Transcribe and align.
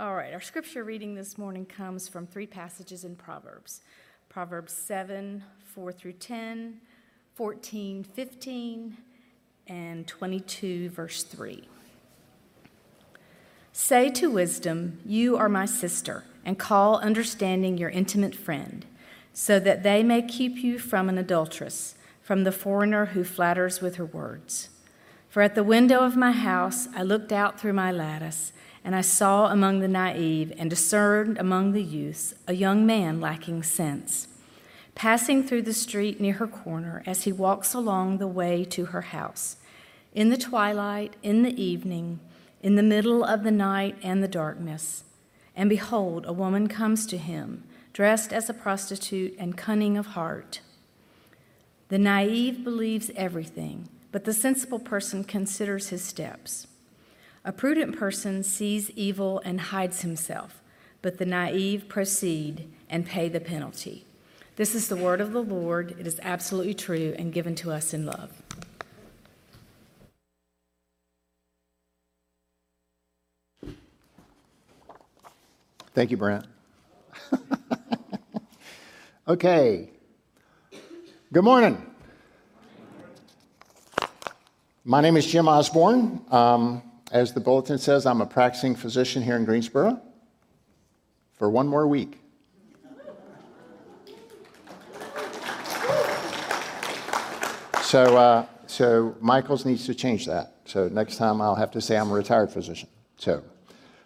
All 0.00 0.14
right, 0.14 0.32
our 0.32 0.40
scripture 0.40 0.82
reading 0.82 1.14
this 1.14 1.36
morning 1.36 1.66
comes 1.66 2.08
from 2.08 2.26
three 2.26 2.46
passages 2.46 3.04
in 3.04 3.16
Proverbs 3.16 3.82
Proverbs 4.30 4.72
7, 4.72 5.44
4 5.74 5.92
through 5.92 6.14
10, 6.14 6.80
14, 7.34 8.04
15, 8.04 8.96
and 9.66 10.06
22, 10.06 10.88
verse 10.88 11.22
3. 11.22 11.68
Say 13.74 14.08
to 14.12 14.30
wisdom, 14.30 15.00
You 15.04 15.36
are 15.36 15.50
my 15.50 15.66
sister, 15.66 16.24
and 16.46 16.58
call 16.58 16.98
understanding 17.00 17.76
your 17.76 17.90
intimate 17.90 18.34
friend, 18.34 18.86
so 19.34 19.60
that 19.60 19.82
they 19.82 20.02
may 20.02 20.22
keep 20.22 20.56
you 20.64 20.78
from 20.78 21.10
an 21.10 21.18
adulteress, 21.18 21.96
from 22.22 22.44
the 22.44 22.52
foreigner 22.52 23.06
who 23.06 23.22
flatters 23.22 23.82
with 23.82 23.96
her 23.96 24.06
words. 24.06 24.70
For 25.28 25.42
at 25.42 25.54
the 25.54 25.62
window 25.62 25.98
of 26.00 26.16
my 26.16 26.32
house 26.32 26.88
I 26.96 27.02
looked 27.02 27.32
out 27.32 27.60
through 27.60 27.74
my 27.74 27.92
lattice, 27.92 28.54
and 28.84 28.94
I 28.94 29.02
saw 29.02 29.46
among 29.46 29.80
the 29.80 29.88
naive 29.88 30.52
and 30.56 30.70
discerned 30.70 31.38
among 31.38 31.72
the 31.72 31.82
youths 31.82 32.34
a 32.46 32.54
young 32.54 32.86
man 32.86 33.20
lacking 33.20 33.62
sense, 33.62 34.28
passing 34.94 35.42
through 35.42 35.62
the 35.62 35.74
street 35.74 36.20
near 36.20 36.34
her 36.34 36.46
corner 36.46 37.02
as 37.06 37.24
he 37.24 37.32
walks 37.32 37.74
along 37.74 38.18
the 38.18 38.26
way 38.26 38.64
to 38.64 38.86
her 38.86 39.02
house. 39.02 39.56
In 40.14 40.30
the 40.30 40.36
twilight, 40.36 41.14
in 41.22 41.42
the 41.42 41.62
evening, 41.62 42.20
in 42.62 42.76
the 42.76 42.82
middle 42.82 43.24
of 43.24 43.42
the 43.42 43.50
night 43.50 43.96
and 44.02 44.22
the 44.22 44.28
darkness. 44.28 45.04
And 45.56 45.68
behold, 45.68 46.24
a 46.26 46.32
woman 46.32 46.68
comes 46.68 47.06
to 47.06 47.18
him, 47.18 47.64
dressed 47.92 48.32
as 48.32 48.48
a 48.48 48.54
prostitute 48.54 49.34
and 49.38 49.56
cunning 49.56 49.96
of 49.96 50.08
heart. 50.08 50.60
The 51.88 51.98
naive 51.98 52.62
believes 52.62 53.10
everything, 53.16 53.88
but 54.12 54.24
the 54.24 54.32
sensible 54.32 54.78
person 54.78 55.24
considers 55.24 55.88
his 55.88 56.04
steps. 56.04 56.66
A 57.42 57.52
prudent 57.52 57.96
person 57.96 58.42
sees 58.42 58.90
evil 58.90 59.40
and 59.46 59.60
hides 59.60 60.02
himself, 60.02 60.60
but 61.00 61.16
the 61.16 61.24
naive 61.24 61.88
proceed 61.88 62.70
and 62.90 63.06
pay 63.06 63.30
the 63.30 63.40
penalty. 63.40 64.04
This 64.56 64.74
is 64.74 64.88
the 64.88 64.96
word 64.96 65.22
of 65.22 65.32
the 65.32 65.42
Lord. 65.42 65.96
It 65.98 66.06
is 66.06 66.20
absolutely 66.22 66.74
true 66.74 67.14
and 67.18 67.32
given 67.32 67.54
to 67.56 67.70
us 67.70 67.94
in 67.94 68.04
love. 68.04 68.42
Thank 75.94 76.10
you, 76.10 76.18
Brent. 76.18 76.46
okay. 79.28 79.88
Good 81.32 81.44
morning. 81.44 81.86
My 84.84 85.00
name 85.00 85.16
is 85.16 85.26
Jim 85.26 85.48
Osborne. 85.48 86.20
Um, 86.30 86.82
as 87.10 87.32
the 87.32 87.40
bulletin 87.40 87.78
says, 87.78 88.06
I'm 88.06 88.20
a 88.20 88.26
practicing 88.26 88.74
physician 88.74 89.22
here 89.22 89.36
in 89.36 89.44
Greensboro 89.44 90.00
for 91.32 91.50
one 91.50 91.66
more 91.66 91.86
week. 91.86 92.20
So, 97.82 98.16
uh, 98.16 98.46
so 98.66 99.16
Michaels 99.20 99.64
needs 99.64 99.84
to 99.86 99.94
change 99.94 100.26
that. 100.26 100.54
So 100.64 100.88
next 100.88 101.16
time 101.16 101.40
I'll 101.40 101.56
have 101.56 101.72
to 101.72 101.80
say 101.80 101.96
I'm 101.96 102.10
a 102.10 102.14
retired 102.14 102.52
physician. 102.52 102.88
So, 103.16 103.42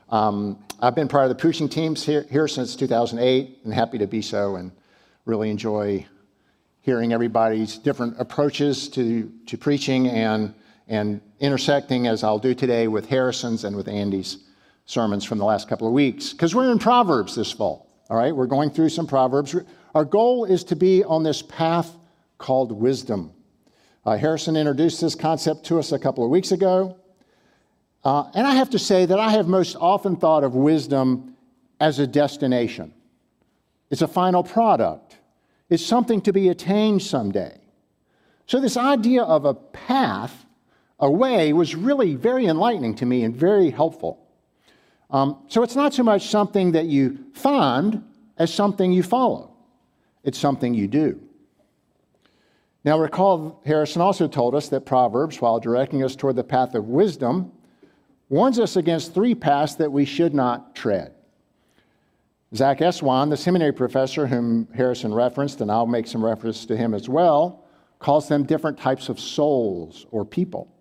um, 0.08 0.58
I've 0.80 0.94
been 0.94 1.08
part 1.08 1.24
of 1.24 1.28
the 1.28 1.34
preaching 1.34 1.68
teams 1.68 2.05
here, 2.05 2.27
here 2.30 2.48
since 2.48 2.77
2008 2.77 3.58
and 3.64 3.74
happy 3.74 3.98
to 3.98 4.06
be 4.06 4.22
so 4.22 4.56
and 4.56 4.72
really 5.27 5.50
enjoy 5.50 6.06
hearing 6.80 7.12
everybody's 7.12 7.78
different 7.78 8.18
approaches 8.18 8.89
to, 8.91 9.30
to 9.46 9.58
preaching 9.58 10.08
and, 10.08 10.55
and 10.89 11.20
intersecting, 11.45 12.06
as 12.06 12.25
I'll 12.25 12.39
do 12.39 12.55
today, 12.55 12.89
with 12.89 13.09
Harrison's 13.09 13.64
and 13.64 13.77
with 13.77 13.89
Andy's 13.89 14.39
sermons 14.87 15.25
from 15.25 15.39
the 15.39 15.45
last 15.45 15.69
couple 15.69 15.86
of 15.86 15.92
weeks. 15.92 16.33
Because 16.33 16.55
we're 16.55 16.73
in 16.73 16.78
Proverbs 16.78 17.34
this 17.34 17.53
fall, 17.53 17.89
all 18.09 18.17
right? 18.17 18.34
We're 18.34 18.47
going 18.47 18.70
through 18.70 18.89
some 18.89 19.06
Proverbs. 19.06 19.55
Our 19.95 20.05
goal 20.05 20.45
is 20.45 20.64
to 20.64 20.77
be 20.77 21.05
on 21.05 21.23
this 21.23 21.42
path 21.42 21.95
called 22.39 22.73
wisdom. 22.73 23.33
Uh, 24.05 24.17
Harrison 24.17 24.57
introduced 24.57 25.01
this 25.01 25.14
concept 25.14 25.64
to 25.67 25.79
us 25.79 25.92
a 25.92 25.98
couple 25.98 26.24
of 26.24 26.30
weeks 26.30 26.52
ago. 26.52 26.96
Uh, 28.05 28.30
and 28.35 28.47
I 28.47 28.55
have 28.55 28.70
to 28.70 28.79
say 28.79 29.07
that 29.07 29.18
I 29.18 29.30
have 29.30 29.48
most 29.48 29.77
often 29.77 30.17
thought 30.17 30.45
of 30.45 30.55
wisdom 30.55 31.36
as 31.80 31.98
a 31.98 32.07
destination. 32.07 32.92
It's 33.91 34.02
a 34.02 34.08
final 34.08 34.42
product, 34.42 35.17
it's 35.70 35.85
something 35.85 36.20
to 36.23 36.33
be 36.33 36.48
attained 36.48 37.02
someday. 37.02 37.58
So, 38.47 38.61
this 38.61 38.77
idea 38.77 39.23
of 39.23 39.47
a 39.47 39.55
path, 39.55 40.43
a 40.98 41.10
way, 41.10 41.52
was 41.52 41.74
really 41.74 42.14
very 42.14 42.46
enlightening 42.46 42.94
to 42.96 43.06
me 43.06 43.24
and 43.24 43.34
very 43.34 43.70
helpful. 43.70 44.27
Um, 45.10 45.44
so, 45.48 45.62
it's 45.62 45.77
not 45.77 45.94
so 45.94 46.02
much 46.02 46.28
something 46.28 46.72
that 46.72 46.86
you 46.86 47.27
find 47.34 48.02
as 48.36 48.52
something 48.52 48.92
you 48.92 49.02
follow, 49.02 49.55
it's 50.22 50.38
something 50.38 50.74
you 50.74 50.88
do. 50.88 51.20
Now, 52.84 52.98
recall, 52.98 53.62
Harrison 53.64 54.02
also 54.02 54.28
told 54.28 54.55
us 54.55 54.68
that 54.68 54.82
Proverbs, 54.82 55.40
while 55.40 55.58
directing 55.58 56.05
us 56.05 56.14
toward 56.14 56.36
the 56.36 56.44
path 56.44 56.74
of 56.74 56.88
wisdom, 56.88 57.50
warns 58.28 58.58
us 58.58 58.76
against 58.76 59.14
three 59.14 59.34
paths 59.34 59.74
that 59.76 59.90
we 59.90 60.05
should 60.05 60.34
not 60.34 60.74
tread. 60.74 61.14
Zack 62.55 62.78
Eswine, 62.78 63.30
the 63.30 63.36
seminary 63.36 63.72
professor 63.72 64.26
whom 64.26 64.68
Harrison 64.74 65.14
referenced, 65.14 65.61
and 65.61 65.70
I'll 65.70 65.86
make 65.86 66.06
some 66.06 66.24
reference 66.24 66.66
to 66.66 66.76
him 66.76 66.94
as 66.94 67.08
well, 67.08 67.64
calls 67.98 68.28
them 68.28 68.44
different 68.44 68.78
types 68.78 69.08
of 69.08 69.18
souls 69.18 70.06
or 70.11 70.24
people. 70.24 70.73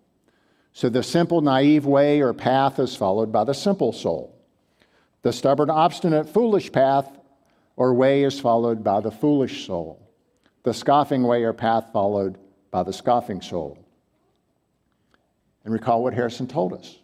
So 0.74 0.88
the 0.88 1.04
simple, 1.04 1.40
naive 1.40 1.86
way 1.86 2.20
or 2.20 2.34
path 2.34 2.80
is 2.80 2.96
followed 2.96 3.30
by 3.30 3.44
the 3.44 3.54
simple 3.54 3.92
soul. 3.92 4.36
The 5.22 5.32
stubborn, 5.32 5.70
obstinate, 5.70 6.28
foolish 6.28 6.72
path 6.72 7.08
or 7.76 7.94
way 7.94 8.24
is 8.24 8.40
followed 8.40 8.82
by 8.82 9.00
the 9.00 9.12
foolish 9.12 9.66
soul. 9.66 10.00
The 10.64 10.74
scoffing 10.74 11.22
way 11.22 11.44
or 11.44 11.52
path 11.52 11.90
followed 11.92 12.38
by 12.72 12.82
the 12.82 12.92
scoffing 12.92 13.40
soul. 13.40 13.78
And 15.64 15.72
recall 15.72 16.02
what 16.02 16.12
Harrison 16.12 16.48
told 16.48 16.72
us. 16.72 16.98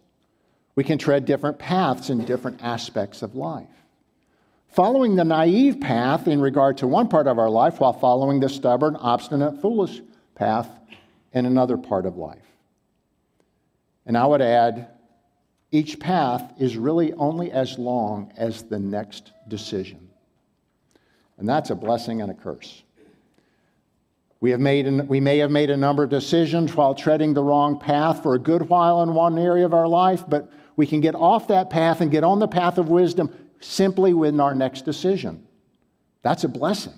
We 0.75 0.83
can 0.83 0.97
tread 0.97 1.25
different 1.25 1.57
paths 1.57 2.09
in 2.09 2.25
different 2.25 2.61
aspects 2.61 3.21
of 3.21 3.35
life. 3.35 3.69
Following 4.67 5.15
the 5.15 5.23
naive 5.23 5.79
path 5.79 6.27
in 6.27 6.41
regard 6.41 6.77
to 6.77 6.87
one 6.87 7.07
part 7.07 7.27
of 7.27 7.39
our 7.39 7.49
life 7.49 7.79
while 7.79 7.93
following 7.93 8.41
the 8.41 8.49
stubborn, 8.49 8.97
obstinate, 8.97 9.61
foolish 9.61 10.01
path 10.35 10.67
in 11.31 11.45
another 11.45 11.77
part 11.77 12.05
of 12.05 12.17
life. 12.17 12.50
And 14.05 14.17
I 14.17 14.25
would 14.25 14.41
add, 14.41 14.87
each 15.71 15.99
path 15.99 16.53
is 16.59 16.77
really 16.77 17.13
only 17.13 17.51
as 17.51 17.77
long 17.77 18.31
as 18.35 18.63
the 18.63 18.79
next 18.79 19.31
decision. 19.47 20.09
And 21.37 21.47
that's 21.47 21.69
a 21.69 21.75
blessing 21.75 22.21
and 22.21 22.29
a 22.29 22.33
curse. 22.33 22.83
We, 24.41 24.51
have 24.51 24.59
made 24.59 25.07
we 25.07 25.19
may 25.19 25.37
have 25.37 25.51
made 25.51 25.69
a 25.69 25.77
number 25.77 26.03
of 26.03 26.09
decisions 26.09 26.75
while 26.75 26.95
treading 26.95 27.33
the 27.33 27.43
wrong 27.43 27.79
path 27.79 28.23
for 28.23 28.33
a 28.33 28.39
good 28.39 28.69
while 28.69 29.03
in 29.03 29.13
one 29.13 29.37
area 29.37 29.65
of 29.65 29.73
our 29.73 29.87
life, 29.87 30.23
but 30.27 30.51
we 30.75 30.87
can 30.87 30.99
get 30.99 31.13
off 31.13 31.47
that 31.49 31.69
path 31.69 32.01
and 32.01 32.09
get 32.09 32.23
on 32.23 32.39
the 32.39 32.47
path 32.47 32.79
of 32.79 32.89
wisdom 32.89 33.33
simply 33.59 34.13
with 34.13 34.39
our 34.39 34.55
next 34.55 34.83
decision. 34.83 35.45
That's 36.23 36.43
a 36.43 36.47
blessing. 36.49 36.93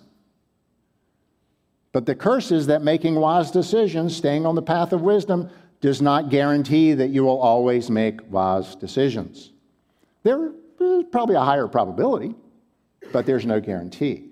But 1.92 2.06
the 2.06 2.16
curse 2.16 2.52
is 2.52 2.68
that 2.68 2.82
making 2.82 3.16
wise 3.16 3.52
decisions, 3.52 4.16
staying 4.16 4.46
on 4.46 4.56
the 4.56 4.62
path 4.62 4.94
of 4.94 5.02
wisdom, 5.02 5.50
does 5.84 6.02
not 6.02 6.30
guarantee 6.30 6.94
that 6.94 7.10
you 7.10 7.26
will 7.26 7.42
always 7.42 7.90
make 7.90 8.22
wise 8.32 8.74
decisions. 8.74 9.52
There 10.24 10.54
is 10.80 11.04
probably 11.12 11.36
a 11.36 11.42
higher 11.42 11.68
probability, 11.68 12.36
but 13.12 13.26
there's 13.26 13.46
no 13.46 13.60
guarantee. 13.60 14.30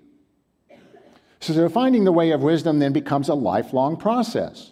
So, 1.40 1.68
finding 1.68 2.04
the 2.04 2.12
way 2.12 2.30
of 2.30 2.42
wisdom 2.42 2.78
then 2.78 2.94
becomes 2.94 3.28
a 3.28 3.34
lifelong 3.34 3.98
process. 3.98 4.70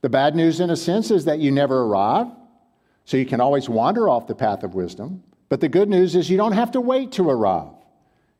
The 0.00 0.08
bad 0.08 0.34
news, 0.34 0.58
in 0.58 0.70
a 0.70 0.76
sense, 0.76 1.12
is 1.12 1.24
that 1.26 1.38
you 1.38 1.52
never 1.52 1.82
arrive. 1.82 2.26
So 3.04 3.16
you 3.16 3.24
can 3.24 3.40
always 3.40 3.68
wander 3.68 4.08
off 4.08 4.26
the 4.26 4.34
path 4.34 4.64
of 4.64 4.74
wisdom. 4.74 5.22
But 5.48 5.60
the 5.60 5.68
good 5.68 5.88
news 5.88 6.16
is 6.16 6.28
you 6.28 6.36
don't 6.36 6.52
have 6.52 6.72
to 6.72 6.80
wait 6.80 7.12
to 7.12 7.30
arrive. 7.30 7.77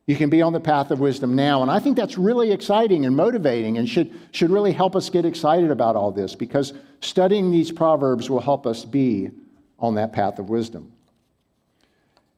You 0.08 0.16
can 0.16 0.30
be 0.30 0.40
on 0.40 0.54
the 0.54 0.60
path 0.60 0.90
of 0.90 1.00
wisdom 1.00 1.36
now. 1.36 1.60
And 1.60 1.70
I 1.70 1.80
think 1.80 1.94
that's 1.94 2.16
really 2.16 2.50
exciting 2.50 3.04
and 3.04 3.14
motivating 3.14 3.76
and 3.76 3.86
should, 3.86 4.10
should 4.32 4.50
really 4.50 4.72
help 4.72 4.96
us 4.96 5.10
get 5.10 5.26
excited 5.26 5.70
about 5.70 5.96
all 5.96 6.10
this 6.10 6.34
because 6.34 6.72
studying 7.00 7.50
these 7.50 7.70
Proverbs 7.70 8.30
will 8.30 8.40
help 8.40 8.66
us 8.66 8.86
be 8.86 9.30
on 9.78 9.96
that 9.96 10.14
path 10.14 10.38
of 10.38 10.48
wisdom. 10.48 10.90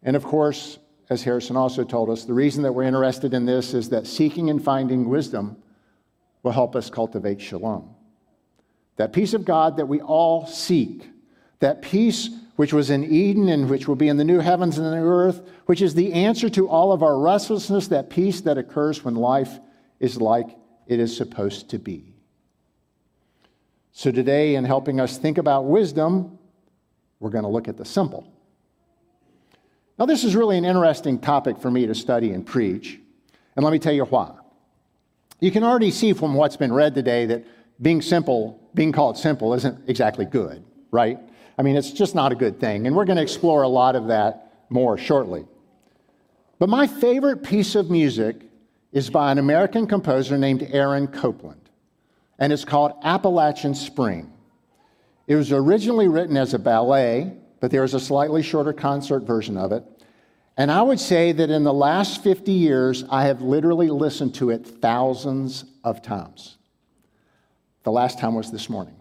And 0.02 0.16
of 0.16 0.24
course, 0.24 0.80
as 1.10 1.22
Harrison 1.22 1.56
also 1.56 1.84
told 1.84 2.10
us, 2.10 2.24
the 2.24 2.34
reason 2.34 2.64
that 2.64 2.72
we're 2.72 2.82
interested 2.82 3.34
in 3.34 3.46
this 3.46 3.72
is 3.72 3.88
that 3.90 4.08
seeking 4.08 4.50
and 4.50 4.62
finding 4.62 5.08
wisdom 5.08 5.56
will 6.42 6.50
help 6.50 6.74
us 6.74 6.90
cultivate 6.90 7.40
shalom. 7.40 7.94
That 8.96 9.12
peace 9.12 9.32
of 9.32 9.44
God 9.44 9.76
that 9.76 9.86
we 9.86 10.00
all 10.00 10.44
seek 10.44 11.08
that 11.60 11.82
peace 11.82 12.30
which 12.60 12.74
was 12.74 12.90
in 12.90 13.10
Eden 13.10 13.48
and 13.48 13.70
which 13.70 13.88
will 13.88 13.96
be 13.96 14.08
in 14.08 14.18
the 14.18 14.22
new 14.22 14.38
heavens 14.38 14.76
and 14.76 14.86
the 14.86 14.94
new 14.94 15.06
earth, 15.06 15.40
which 15.64 15.80
is 15.80 15.94
the 15.94 16.12
answer 16.12 16.50
to 16.50 16.68
all 16.68 16.92
of 16.92 17.02
our 17.02 17.18
restlessness, 17.18 17.88
that 17.88 18.10
peace 18.10 18.42
that 18.42 18.58
occurs 18.58 19.02
when 19.02 19.14
life 19.14 19.58
is 19.98 20.20
like 20.20 20.58
it 20.86 21.00
is 21.00 21.16
supposed 21.16 21.70
to 21.70 21.78
be. 21.78 22.12
So, 23.92 24.12
today, 24.12 24.56
in 24.56 24.66
helping 24.66 25.00
us 25.00 25.16
think 25.16 25.38
about 25.38 25.64
wisdom, 25.64 26.38
we're 27.18 27.30
going 27.30 27.44
to 27.44 27.48
look 27.48 27.66
at 27.66 27.78
the 27.78 27.84
simple. 27.86 28.30
Now, 29.98 30.04
this 30.04 30.22
is 30.22 30.36
really 30.36 30.58
an 30.58 30.66
interesting 30.66 31.18
topic 31.18 31.56
for 31.56 31.70
me 31.70 31.86
to 31.86 31.94
study 31.94 32.30
and 32.32 32.44
preach, 32.44 33.00
and 33.56 33.64
let 33.64 33.72
me 33.72 33.78
tell 33.78 33.94
you 33.94 34.04
why. 34.04 34.34
You 35.40 35.50
can 35.50 35.64
already 35.64 35.90
see 35.90 36.12
from 36.12 36.34
what's 36.34 36.58
been 36.58 36.74
read 36.74 36.94
today 36.94 37.24
that 37.24 37.46
being 37.80 38.02
simple, 38.02 38.60
being 38.74 38.92
called 38.92 39.16
simple, 39.16 39.54
isn't 39.54 39.88
exactly 39.88 40.26
good, 40.26 40.62
right? 40.90 41.20
I 41.60 41.62
mean, 41.62 41.76
it's 41.76 41.90
just 41.90 42.14
not 42.14 42.32
a 42.32 42.36
good 42.36 42.58
thing, 42.58 42.86
and 42.86 42.96
we're 42.96 43.04
going 43.04 43.18
to 43.18 43.22
explore 43.22 43.64
a 43.64 43.68
lot 43.68 43.94
of 43.94 44.06
that 44.06 44.64
more 44.70 44.96
shortly. 44.96 45.44
But 46.58 46.70
my 46.70 46.86
favorite 46.86 47.42
piece 47.42 47.74
of 47.74 47.90
music 47.90 48.36
is 48.92 49.10
by 49.10 49.30
an 49.30 49.36
American 49.36 49.86
composer 49.86 50.38
named 50.38 50.66
Aaron 50.72 51.06
Copland, 51.06 51.68
and 52.38 52.50
it's 52.50 52.64
called 52.64 52.92
Appalachian 53.02 53.74
Spring. 53.74 54.32
It 55.26 55.34
was 55.34 55.52
originally 55.52 56.08
written 56.08 56.38
as 56.38 56.54
a 56.54 56.58
ballet, 56.58 57.30
but 57.60 57.70
there 57.70 57.84
is 57.84 57.92
a 57.92 58.00
slightly 58.00 58.42
shorter 58.42 58.72
concert 58.72 59.24
version 59.24 59.58
of 59.58 59.70
it. 59.70 59.84
And 60.56 60.70
I 60.70 60.80
would 60.80 60.98
say 60.98 61.30
that 61.32 61.50
in 61.50 61.64
the 61.64 61.74
last 61.74 62.22
50 62.22 62.52
years, 62.52 63.04
I 63.10 63.24
have 63.24 63.42
literally 63.42 63.90
listened 63.90 64.34
to 64.36 64.48
it 64.48 64.66
thousands 64.66 65.66
of 65.84 66.00
times. 66.00 66.56
The 67.82 67.92
last 67.92 68.18
time 68.18 68.34
was 68.34 68.50
this 68.50 68.70
morning. 68.70 68.99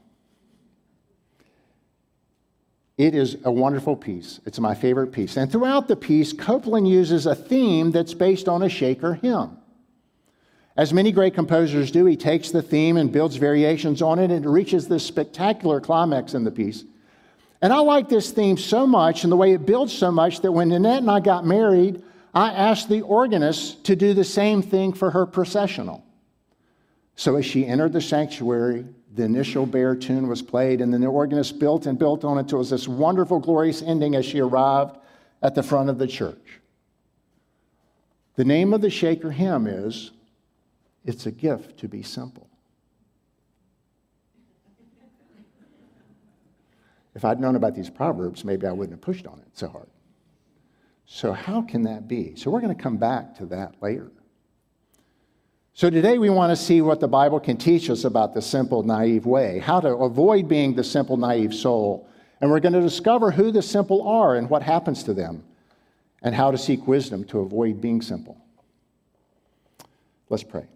It 3.00 3.16
is 3.16 3.38
a 3.46 3.52
wonderful 3.52 3.96
piece. 3.96 4.42
It's 4.46 4.60
my 4.60 4.76
favorite 4.76 5.14
piece. 5.14 5.38
And 5.38 5.50
throughout 5.50 5.88
the 5.88 5.96
piece, 5.96 6.34
Copland 6.34 6.86
uses 6.86 7.26
a 7.26 7.34
theme 7.34 7.92
that's 7.92 8.14
based 8.14 8.50
on 8.50 8.62
a 8.62 8.68
Shaker 8.68 9.14
hymn. 9.14 9.58
As 10.76 10.92
many 10.92 11.14
great 11.14 11.34
composers 11.34 11.92
do, 11.92 12.06
he 12.06 12.18
takes 12.18 12.52
the 12.52 12.62
theme 12.62 12.98
and 12.98 13.10
builds 13.10 13.38
variations 13.38 14.02
on 14.02 14.20
it, 14.20 14.32
and 14.32 14.46
reaches 14.46 14.90
this 14.90 15.06
spectacular 15.06 15.80
climax 15.80 16.34
in 16.34 16.44
the 16.44 16.52
piece. 16.52 16.84
And 17.62 17.72
I 17.72 17.80
like 17.80 18.10
this 18.10 18.32
theme 18.32 18.58
so 18.58 18.86
much 18.86 19.24
and 19.24 19.32
the 19.32 19.38
way 19.38 19.54
it 19.54 19.66
builds 19.66 19.94
so 19.94 20.12
much 20.12 20.42
that 20.42 20.52
when 20.52 20.70
Annette 20.74 21.00
and 21.00 21.10
I 21.10 21.22
got 21.22 21.46
married, 21.46 22.04
I 22.34 22.52
asked 22.52 22.90
the 22.90 23.04
organist 23.04 23.86
to 23.86 23.96
do 23.96 24.14
the 24.14 24.26
same 24.26 24.62
thing 24.62 24.92
for 24.92 25.12
her 25.12 25.26
processional. 25.26 26.04
So 27.16 27.38
as 27.38 27.46
she 27.46 27.66
entered 27.66 27.94
the 27.94 28.02
sanctuary, 28.02 28.88
the 29.16 29.24
initial 29.24 29.66
bare 29.66 29.96
tune 29.96 30.28
was 30.28 30.42
played, 30.42 30.82
and 30.82 30.94
then 30.94 31.02
the 31.02 31.08
organist 31.08 31.60
built 31.60 31.86
and 31.86 31.98
built 31.98 32.24
on 32.24 32.38
it 32.38 32.42
until 32.42 32.58
it 32.58 32.60
was 32.60 32.70
this 32.70 32.88
wonderful, 32.88 33.40
glorious 33.40 33.82
ending 33.82 34.16
as 34.16 34.26
she 34.26 34.40
arrived 34.40 34.98
at 35.42 35.56
the 35.56 35.64
front 35.64 35.90
of 35.90 35.98
the 35.98 36.08
church. 36.08 36.60
The 38.36 38.46
name 38.46 38.74
of 38.74 38.82
the 38.82 38.90
Shaker 38.90 39.32
hymn 39.32 39.68
is 39.68 40.12
It's 41.06 41.26
a 41.26 41.32
Gift 41.32 41.80
to 41.80 41.88
Be 41.88 42.04
Simple. 42.04 42.48
If 47.16 47.26
I'd 47.26 47.40
known 47.40 47.56
about 47.56 47.76
these 47.76 47.90
proverbs, 47.90 48.46
maybe 48.46 48.68
I 48.68 48.72
wouldn't 48.72 48.94
have 48.94 49.02
pushed 49.02 49.28
on 49.28 49.40
it 49.40 49.48
so 49.54 49.68
hard. 49.68 49.90
So, 51.06 51.34
how 51.34 51.64
can 51.64 51.82
that 51.84 52.08
be? 52.08 52.36
So, 52.36 52.52
we're 52.52 52.62
going 52.62 52.76
to 52.76 52.82
come 52.82 52.98
back 52.98 53.36
to 53.40 53.46
that 53.48 53.76
later. 53.82 54.12
So, 55.74 55.90
today 55.90 56.18
we 56.18 56.30
want 56.30 56.52
to 56.52 56.56
see 56.56 56.82
what 56.82 57.00
the 57.00 57.08
Bible 57.08 57.40
can 57.40 57.56
teach 57.56 57.90
us 57.90 58.04
about 58.04 58.34
the 58.34 58.42
simple, 58.42 58.84
naive 58.84 59.26
way, 59.26 59.60
how 59.60 59.80
to 59.80 59.90
avoid 59.90 60.48
being 60.48 60.76
the 60.76 60.84
simple, 60.84 61.16
naive 61.16 61.54
soul. 61.54 62.10
And 62.42 62.50
we're 62.50 62.60
going 62.60 62.74
to 62.74 62.82
discover 62.82 63.32
who 63.32 63.52
the 63.52 63.62
simple 63.62 64.08
are 64.08 64.36
and 64.36 64.50
what 64.50 64.62
happens 64.62 65.04
to 65.04 65.14
them, 65.14 65.44
and 66.22 66.34
how 66.34 66.52
to 66.52 66.58
seek 66.58 66.88
wisdom 66.88 67.24
to 67.26 67.40
avoid 67.40 67.80
being 67.80 68.02
simple. 68.02 68.38
Let's 70.30 70.44
pray. 70.44 70.68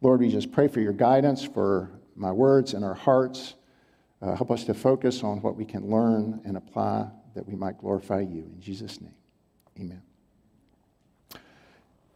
Lord, 0.00 0.20
we 0.20 0.28
just 0.28 0.52
pray 0.52 0.68
for 0.68 0.80
your 0.80 0.92
guidance, 0.92 1.44
for 1.44 1.90
my 2.14 2.32
words 2.32 2.74
and 2.74 2.84
our 2.84 2.94
hearts. 2.94 3.54
Uh, 4.20 4.34
help 4.34 4.50
us 4.50 4.64
to 4.64 4.74
focus 4.74 5.22
on 5.22 5.40
what 5.42 5.56
we 5.56 5.64
can 5.64 5.88
learn 5.88 6.40
and 6.44 6.56
apply 6.56 7.08
that 7.34 7.46
we 7.46 7.54
might 7.54 7.78
glorify 7.78 8.20
you. 8.20 8.50
In 8.52 8.60
Jesus' 8.60 9.00
name, 9.00 9.14
amen. 9.78 10.07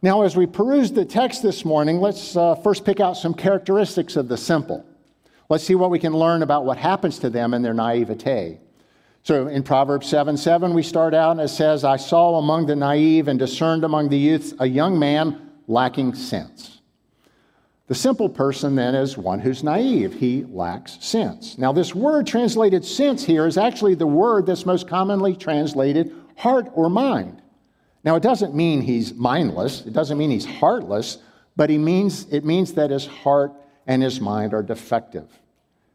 Now, 0.03 0.23
as 0.23 0.35
we 0.35 0.45
peruse 0.45 0.91
the 0.91 1.05
text 1.05 1.41
this 1.41 1.63
morning, 1.63 2.01
let's 2.01 2.35
uh, 2.35 2.55
first 2.55 2.83
pick 2.83 2.99
out 2.99 3.15
some 3.15 3.33
characteristics 3.33 4.17
of 4.17 4.27
the 4.27 4.35
simple. 4.35 4.85
Let's 5.47 5.63
see 5.63 5.75
what 5.75 5.91
we 5.91 5.97
can 5.97 6.11
learn 6.11 6.43
about 6.43 6.65
what 6.65 6.77
happens 6.77 7.19
to 7.19 7.29
them 7.29 7.53
in 7.53 7.61
their 7.61 7.73
naivete. 7.73 8.59
So 9.23 9.47
in 9.47 9.63
Proverbs 9.63 10.07
7 10.07 10.35
7, 10.35 10.73
we 10.73 10.83
start 10.83 11.13
out 11.13 11.31
and 11.31 11.39
it 11.39 11.47
says, 11.47 11.85
I 11.85 11.95
saw 11.95 12.37
among 12.37 12.65
the 12.65 12.75
naive 12.75 13.29
and 13.29 13.39
discerned 13.39 13.85
among 13.85 14.09
the 14.09 14.17
youths 14.17 14.53
a 14.59 14.65
young 14.65 14.99
man 14.99 15.51
lacking 15.67 16.15
sense. 16.15 16.81
The 17.87 17.95
simple 17.95 18.27
person 18.27 18.75
then 18.75 18.95
is 18.95 19.17
one 19.17 19.39
who's 19.39 19.63
naive. 19.63 20.15
He 20.15 20.43
lacks 20.43 20.97
sense. 20.99 21.57
Now, 21.57 21.71
this 21.71 21.95
word 21.95 22.27
translated 22.27 22.83
sense 22.83 23.23
here 23.23 23.47
is 23.47 23.57
actually 23.57 23.95
the 23.95 24.07
word 24.07 24.47
that's 24.47 24.65
most 24.65 24.85
commonly 24.85 25.33
translated 25.33 26.13
heart 26.35 26.69
or 26.73 26.89
mind. 26.89 27.42
Now, 28.03 28.15
it 28.15 28.23
doesn't 28.23 28.53
mean 28.53 28.81
he's 28.81 29.13
mindless, 29.13 29.85
it 29.85 29.93
doesn't 29.93 30.17
mean 30.17 30.31
he's 30.31 30.45
heartless, 30.45 31.19
but 31.55 31.69
he 31.69 31.77
means, 31.77 32.25
it 32.31 32.43
means 32.43 32.73
that 32.73 32.89
his 32.89 33.05
heart 33.05 33.53
and 33.87 34.01
his 34.01 34.19
mind 34.19 34.53
are 34.53 34.63
defective. 34.63 35.29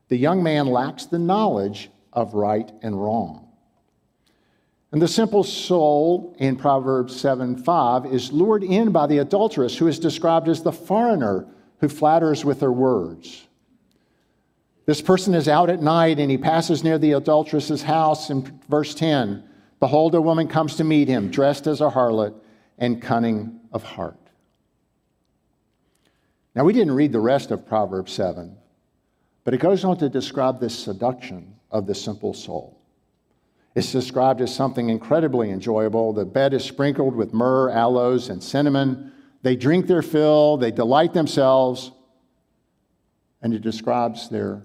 The 0.09 0.17
young 0.17 0.43
man 0.43 0.67
lacks 0.67 1.07
the 1.07 1.19
knowledge 1.19 1.91
of 2.13 2.35
right 2.35 2.71
and 2.83 3.01
wrong. 3.01 3.49
And 4.91 5.03
the 5.03 5.09
simple 5.09 5.45
soul 5.45 6.35
in 6.39 6.57
Proverbs 6.57 7.19
7 7.21 7.63
5 7.63 8.07
is 8.07 8.33
lured 8.33 8.65
in 8.65 8.91
by 8.91 9.07
the 9.07 9.19
adulteress, 9.19 9.77
who 9.77 9.87
is 9.87 9.99
described 9.99 10.49
as 10.49 10.63
the 10.63 10.73
foreigner 10.73 11.47
who 11.81 11.89
flatters 11.89 12.45
with 12.45 12.61
her 12.63 12.73
words. 12.73 13.47
This 14.87 15.03
person 15.03 15.35
is 15.35 15.49
out 15.49 15.69
at 15.69 15.83
night 15.83 16.19
and 16.19 16.31
he 16.31 16.39
passes 16.39 16.83
near 16.83 16.97
the 16.97 17.13
adulteress's 17.13 17.83
house 17.83 18.31
in 18.31 18.59
verse 18.69 18.95
10. 18.95 19.45
Behold, 19.81 20.15
a 20.15 20.21
woman 20.21 20.49
comes 20.49 20.77
to 20.77 20.85
meet 20.85 21.09
him, 21.09 21.31
dressed 21.31 21.67
as 21.67 21.81
a 21.81 21.91
harlot 21.91 22.35
and 22.79 23.01
cunning 23.01 23.61
of 23.73 23.83
heart. 23.83 24.19
Now, 26.55 26.65
we 26.65 26.73
didn't 26.73 26.95
read 26.95 27.13
the 27.13 27.21
rest 27.21 27.51
of 27.51 27.67
Proverbs 27.67 28.13
7, 28.13 28.57
but 29.45 29.55
it 29.55 29.59
goes 29.59 29.85
on 29.85 29.97
to 29.99 30.09
describe 30.09 30.59
this 30.59 30.77
seduction 30.77 31.55
of 31.71 31.87
the 31.87 31.95
simple 31.95 32.35
soul. 32.35 32.81
It's 33.75 33.93
described 33.93 34.41
as 34.41 34.53
something 34.53 34.89
incredibly 34.89 35.51
enjoyable. 35.51 36.13
The 36.13 36.25
bed 36.25 36.53
is 36.53 36.65
sprinkled 36.65 37.15
with 37.15 37.33
myrrh, 37.33 37.71
aloes, 37.71 38.29
and 38.29 38.43
cinnamon. 38.43 39.13
They 39.43 39.55
drink 39.55 39.87
their 39.87 40.03
fill, 40.03 40.57
they 40.57 40.73
delight 40.73 41.13
themselves, 41.13 41.93
and 43.41 43.55
it 43.55 43.63
describes 43.63 44.29
their 44.29 44.65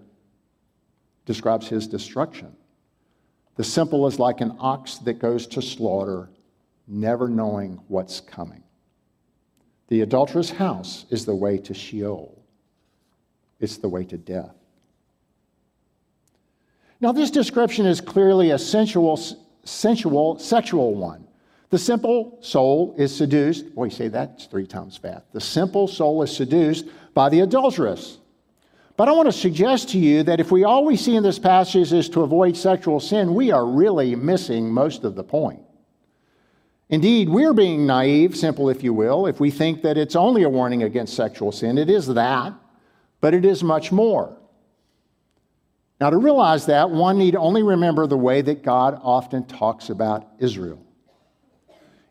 describes 1.26 1.68
his 1.68 1.88
destruction. 1.88 2.56
The 3.56 3.64
simple 3.64 4.08
is 4.08 4.20
like 4.20 4.42
an 4.42 4.56
ox 4.60 4.98
that 5.00 5.20
goes 5.20 5.46
to 5.48 5.62
slaughter, 5.62 6.30
never 6.88 7.28
knowing 7.30 7.80
what's 7.88 8.20
coming. 8.20 8.64
The 9.90 10.02
adulterous 10.02 10.50
house 10.50 11.06
is 11.10 11.26
the 11.26 11.36
way 11.36 11.58
to 11.60 11.74
Sheol. 11.74 12.44
It's 13.60 13.78
the 13.78 13.90
way 13.90 14.06
to 14.06 14.18
death. 14.18 14.56
Now, 17.00 17.12
this 17.12 17.30
description 17.30 17.86
is 17.86 18.02
clearly 18.02 18.52
a 18.52 18.58
sensual, 18.58 19.20
sensual 19.66 20.40
sexual 20.40 20.96
one. 20.96 21.28
The 21.70 21.78
simple 21.78 22.38
soul 22.42 22.96
is 22.98 23.16
seduced. 23.16 23.76
Boy, 23.76 23.90
say 23.90 24.08
that 24.08 24.48
three 24.50 24.66
times 24.66 24.98
fast. 24.98 25.32
The 25.34 25.42
simple 25.42 25.88
soul 25.88 26.24
is 26.24 26.36
seduced 26.36 26.86
by 27.14 27.30
the 27.30 27.42
adulteress. 27.42 28.20
But 28.96 29.10
I 29.10 29.12
want 29.14 29.28
to 29.28 29.38
suggest 29.38 29.90
to 29.90 29.98
you 29.98 30.24
that 30.24 30.40
if 30.40 30.52
we 30.52 30.64
all 30.64 30.86
we 30.86 30.96
see 30.96 31.16
in 31.16 31.24
this 31.24 31.40
passage 31.40 31.92
is 31.92 32.10
to 32.10 32.22
avoid 32.22 32.56
sexual 32.56 33.00
sin, 33.00 33.34
we 33.34 33.52
are 33.52 33.66
really 33.66 34.16
missing 34.16 34.72
most 34.72 35.04
of 35.04 35.16
the 35.16 35.24
point. 35.24 35.62
Indeed, 36.90 37.28
we're 37.28 37.54
being 37.54 37.88
naive, 37.88 38.38
simple 38.38 38.70
if 38.70 38.84
you 38.84 38.94
will, 38.94 39.26
if 39.26 39.40
we 39.40 39.50
think 39.50 39.82
that 39.82 39.98
it's 39.98 40.16
only 40.16 40.44
a 40.44 40.50
warning 40.50 40.84
against 40.84 41.16
sexual 41.16 41.52
sin. 41.52 41.80
It 41.80 41.90
is 41.90 42.06
that, 42.08 42.54
but 43.20 43.34
it 43.34 43.46
is 43.46 43.64
much 43.64 43.92
more. 43.92 44.38
Now, 46.00 46.12
to 46.12 46.18
realize 46.18 46.68
that, 46.68 46.92
one 46.92 47.18
need 47.18 47.36
only 47.36 47.64
remember 47.64 48.06
the 48.06 48.18
way 48.18 48.42
that 48.42 48.62
God 48.62 49.00
often 49.02 49.46
talks 49.46 49.90
about 49.90 50.28
Israel. 50.38 50.86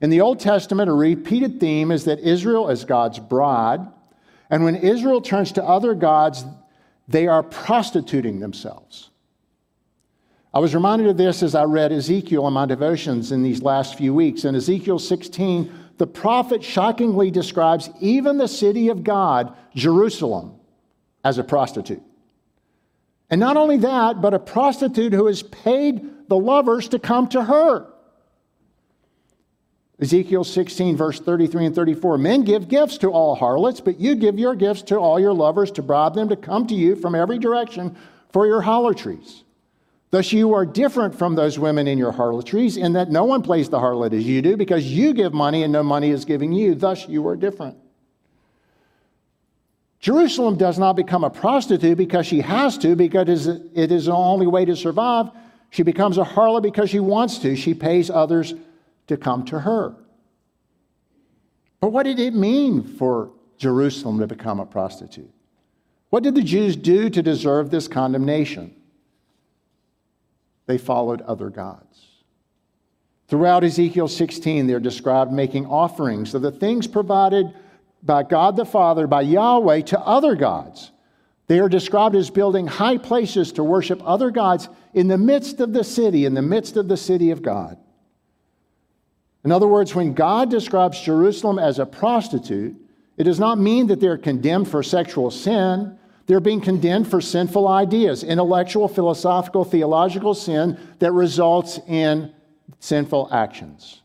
In 0.00 0.10
the 0.10 0.20
Old 0.20 0.40
Testament, 0.40 0.90
a 0.90 0.94
repeated 0.94 1.60
theme 1.60 1.92
is 1.92 2.06
that 2.06 2.18
Israel 2.18 2.70
is 2.70 2.84
God's 2.84 3.20
bride, 3.20 3.86
and 4.50 4.64
when 4.64 4.74
Israel 4.74 5.20
turns 5.20 5.52
to 5.52 5.62
other 5.62 5.94
gods, 5.94 6.44
they 7.08 7.26
are 7.26 7.42
prostituting 7.42 8.40
themselves. 8.40 9.10
I 10.54 10.58
was 10.58 10.74
reminded 10.74 11.08
of 11.08 11.16
this 11.16 11.42
as 11.42 11.54
I 11.54 11.64
read 11.64 11.92
Ezekiel 11.92 12.46
in 12.46 12.52
my 12.52 12.66
devotions 12.66 13.32
in 13.32 13.42
these 13.42 13.62
last 13.62 13.96
few 13.96 14.12
weeks. 14.12 14.44
In 14.44 14.54
Ezekiel 14.54 14.98
16, 14.98 15.72
the 15.96 16.06
prophet 16.06 16.62
shockingly 16.62 17.30
describes 17.30 17.88
even 18.00 18.36
the 18.36 18.48
city 18.48 18.88
of 18.88 19.02
God, 19.02 19.56
Jerusalem, 19.74 20.56
as 21.24 21.38
a 21.38 21.44
prostitute. 21.44 22.02
And 23.30 23.40
not 23.40 23.56
only 23.56 23.78
that, 23.78 24.20
but 24.20 24.34
a 24.34 24.38
prostitute 24.38 25.14
who 25.14 25.26
has 25.26 25.42
paid 25.42 26.28
the 26.28 26.36
lovers 26.36 26.88
to 26.88 26.98
come 26.98 27.28
to 27.28 27.44
her. 27.44 27.91
Ezekiel 30.02 30.42
16, 30.42 30.96
verse 30.96 31.20
33 31.20 31.66
and 31.66 31.74
34. 31.76 32.18
Men 32.18 32.42
give 32.42 32.66
gifts 32.66 32.98
to 32.98 33.08
all 33.10 33.36
harlots, 33.36 33.80
but 33.80 34.00
you 34.00 34.16
give 34.16 34.36
your 34.36 34.56
gifts 34.56 34.82
to 34.82 34.96
all 34.96 35.20
your 35.20 35.32
lovers 35.32 35.70
to 35.70 35.82
bribe 35.82 36.14
them 36.14 36.28
to 36.28 36.34
come 36.34 36.66
to 36.66 36.74
you 36.74 36.96
from 36.96 37.14
every 37.14 37.38
direction 37.38 37.96
for 38.32 38.44
your 38.44 38.62
harlotries. 38.62 39.44
Thus, 40.10 40.32
you 40.32 40.54
are 40.54 40.66
different 40.66 41.14
from 41.14 41.36
those 41.36 41.56
women 41.56 41.86
in 41.86 41.98
your 41.98 42.10
harlotries, 42.10 42.76
in 42.76 42.94
that 42.94 43.12
no 43.12 43.24
one 43.24 43.42
plays 43.42 43.68
the 43.68 43.78
harlot 43.78 44.12
as 44.12 44.26
you 44.26 44.42
do, 44.42 44.56
because 44.56 44.84
you 44.84 45.14
give 45.14 45.32
money 45.32 45.62
and 45.62 45.72
no 45.72 45.84
money 45.84 46.10
is 46.10 46.24
giving 46.24 46.52
you. 46.52 46.74
Thus, 46.74 47.08
you 47.08 47.26
are 47.28 47.36
different. 47.36 47.76
Jerusalem 50.00 50.56
does 50.56 50.80
not 50.80 50.96
become 50.96 51.22
a 51.22 51.30
prostitute 51.30 51.96
because 51.96 52.26
she 52.26 52.40
has 52.40 52.76
to, 52.78 52.96
because 52.96 53.46
it 53.46 53.92
is 53.92 54.06
the 54.06 54.12
only 54.12 54.48
way 54.48 54.64
to 54.64 54.74
survive. 54.74 55.30
She 55.70 55.84
becomes 55.84 56.18
a 56.18 56.24
harlot 56.24 56.62
because 56.62 56.90
she 56.90 56.98
wants 56.98 57.38
to. 57.38 57.54
She 57.54 57.72
pays 57.72 58.10
others 58.10 58.52
to 59.06 59.16
come 59.16 59.44
to 59.46 59.60
her. 59.60 59.94
But 61.80 61.90
what 61.90 62.04
did 62.04 62.18
it 62.18 62.34
mean 62.34 62.82
for 62.82 63.32
Jerusalem 63.58 64.18
to 64.20 64.26
become 64.26 64.60
a 64.60 64.66
prostitute? 64.66 65.30
What 66.10 66.22
did 66.22 66.34
the 66.34 66.42
Jews 66.42 66.76
do 66.76 67.10
to 67.10 67.22
deserve 67.22 67.70
this 67.70 67.88
condemnation? 67.88 68.76
they 70.66 70.78
followed 70.78 71.20
other 71.22 71.50
gods. 71.50 72.06
Throughout 73.28 73.64
Ezekiel 73.64 74.08
16, 74.08 74.66
they're 74.66 74.80
described 74.80 75.32
making 75.32 75.66
offerings 75.66 76.34
of 76.34 76.42
the 76.42 76.52
things 76.52 76.86
provided 76.86 77.52
by 78.02 78.22
God 78.22 78.56
the 78.56 78.64
Father, 78.64 79.06
by 79.06 79.22
Yahweh, 79.22 79.82
to 79.82 80.00
other 80.00 80.34
gods. 80.34 80.90
They 81.46 81.60
are 81.60 81.68
described 81.68 82.14
as 82.14 82.30
building 82.30 82.66
high 82.66 82.98
places 82.98 83.52
to 83.52 83.64
worship 83.64 84.00
other 84.04 84.30
gods 84.30 84.68
in 84.94 85.08
the 85.08 85.18
midst 85.18 85.60
of 85.60 85.72
the 85.72 85.84
city, 85.84 86.24
in 86.24 86.34
the 86.34 86.42
midst 86.42 86.76
of 86.76 86.88
the 86.88 86.96
city 86.96 87.30
of 87.30 87.42
God. 87.42 87.78
In 89.44 89.50
other 89.52 89.66
words, 89.66 89.94
when 89.94 90.14
God 90.14 90.50
describes 90.50 91.00
Jerusalem 91.00 91.58
as 91.58 91.78
a 91.78 91.86
prostitute, 91.86 92.76
it 93.16 93.24
does 93.24 93.40
not 93.40 93.58
mean 93.58 93.88
that 93.88 94.00
they're 94.00 94.18
condemned 94.18 94.68
for 94.68 94.82
sexual 94.82 95.30
sin. 95.30 95.98
They're 96.26 96.40
being 96.40 96.60
condemned 96.60 97.08
for 97.08 97.20
sinful 97.20 97.66
ideas, 97.66 98.22
intellectual, 98.22 98.88
philosophical, 98.88 99.64
theological 99.64 100.34
sin 100.34 100.78
that 101.00 101.12
results 101.12 101.80
in 101.88 102.32
sinful 102.78 103.28
actions. 103.32 104.02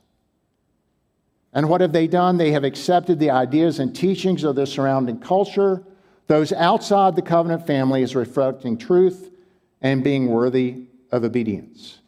And 1.53 1.69
what 1.69 1.81
have 1.81 1.93
they 1.93 2.07
done? 2.07 2.37
They 2.37 2.51
have 2.51 2.63
accepted 2.63 3.19
the 3.19 3.31
ideas 3.31 3.79
and 3.79 3.95
teachings 3.95 4.43
of 4.43 4.55
the 4.55 4.65
surrounding 4.65 5.19
culture, 5.19 5.83
those 6.27 6.51
outside 6.51 7.15
the 7.15 7.21
covenant 7.21 7.65
family, 7.65 8.03
as 8.03 8.15
reflecting 8.15 8.77
truth 8.77 9.31
and 9.81 10.03
being 10.03 10.27
worthy 10.27 10.87
of 11.11 11.23
obedience. 11.23 11.99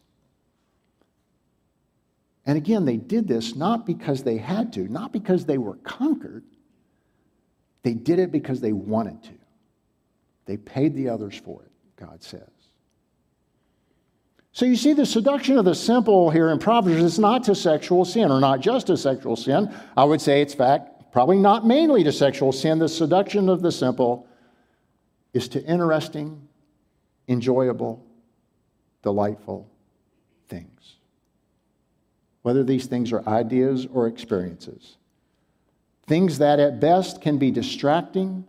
And 2.50 2.56
again, 2.56 2.84
they 2.84 2.96
did 2.96 3.28
this 3.28 3.54
not 3.54 3.86
because 3.86 4.24
they 4.24 4.36
had 4.36 4.72
to, 4.72 4.88
not 4.88 5.12
because 5.12 5.44
they 5.44 5.56
were 5.56 5.76
conquered. 5.84 6.42
They 7.84 7.94
did 7.94 8.18
it 8.18 8.32
because 8.32 8.60
they 8.60 8.72
wanted 8.72 9.22
to. 9.22 9.34
They 10.46 10.56
paid 10.56 10.96
the 10.96 11.10
others 11.10 11.38
for 11.38 11.62
it, 11.62 11.70
God 11.94 12.24
says. 12.24 12.50
So 14.50 14.66
you 14.66 14.74
see, 14.74 14.94
the 14.94 15.06
seduction 15.06 15.58
of 15.58 15.64
the 15.64 15.76
simple 15.76 16.28
here 16.28 16.50
in 16.50 16.58
Proverbs 16.58 17.00
is 17.00 17.20
not 17.20 17.44
to 17.44 17.54
sexual 17.54 18.04
sin, 18.04 18.32
or 18.32 18.40
not 18.40 18.58
just 18.58 18.88
to 18.88 18.96
sexual 18.96 19.36
sin. 19.36 19.72
I 19.96 20.02
would 20.02 20.20
say 20.20 20.42
it's 20.42 20.52
fact, 20.52 21.12
probably 21.12 21.38
not 21.38 21.64
mainly 21.64 22.02
to 22.02 22.10
sexual 22.10 22.50
sin. 22.50 22.80
The 22.80 22.88
seduction 22.88 23.48
of 23.48 23.62
the 23.62 23.70
simple 23.70 24.26
is 25.32 25.46
to 25.50 25.64
interesting, 25.64 26.48
enjoyable, 27.28 28.04
delightful 29.04 29.70
things. 30.48 30.96
Whether 32.42 32.64
these 32.64 32.86
things 32.86 33.12
are 33.12 33.26
ideas 33.28 33.86
or 33.92 34.06
experiences. 34.06 34.96
Things 36.06 36.38
that 36.38 36.58
at 36.58 36.80
best 36.80 37.20
can 37.20 37.38
be 37.38 37.50
distracting 37.50 38.44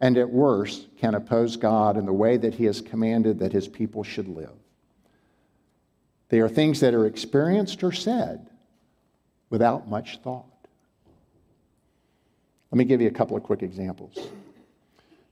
and 0.00 0.16
at 0.16 0.30
worst 0.30 0.86
can 0.98 1.14
oppose 1.14 1.56
God 1.56 1.96
in 1.96 2.06
the 2.06 2.12
way 2.12 2.36
that 2.36 2.54
He 2.54 2.64
has 2.64 2.80
commanded 2.80 3.38
that 3.38 3.52
His 3.52 3.68
people 3.68 4.02
should 4.02 4.28
live. 4.28 4.50
They 6.28 6.40
are 6.40 6.48
things 6.48 6.80
that 6.80 6.94
are 6.94 7.06
experienced 7.06 7.82
or 7.82 7.92
said 7.92 8.48
without 9.50 9.88
much 9.88 10.18
thought. 10.18 10.46
Let 12.70 12.78
me 12.78 12.84
give 12.84 13.00
you 13.00 13.08
a 13.08 13.12
couple 13.12 13.36
of 13.36 13.42
quick 13.42 13.62
examples. 13.62 14.16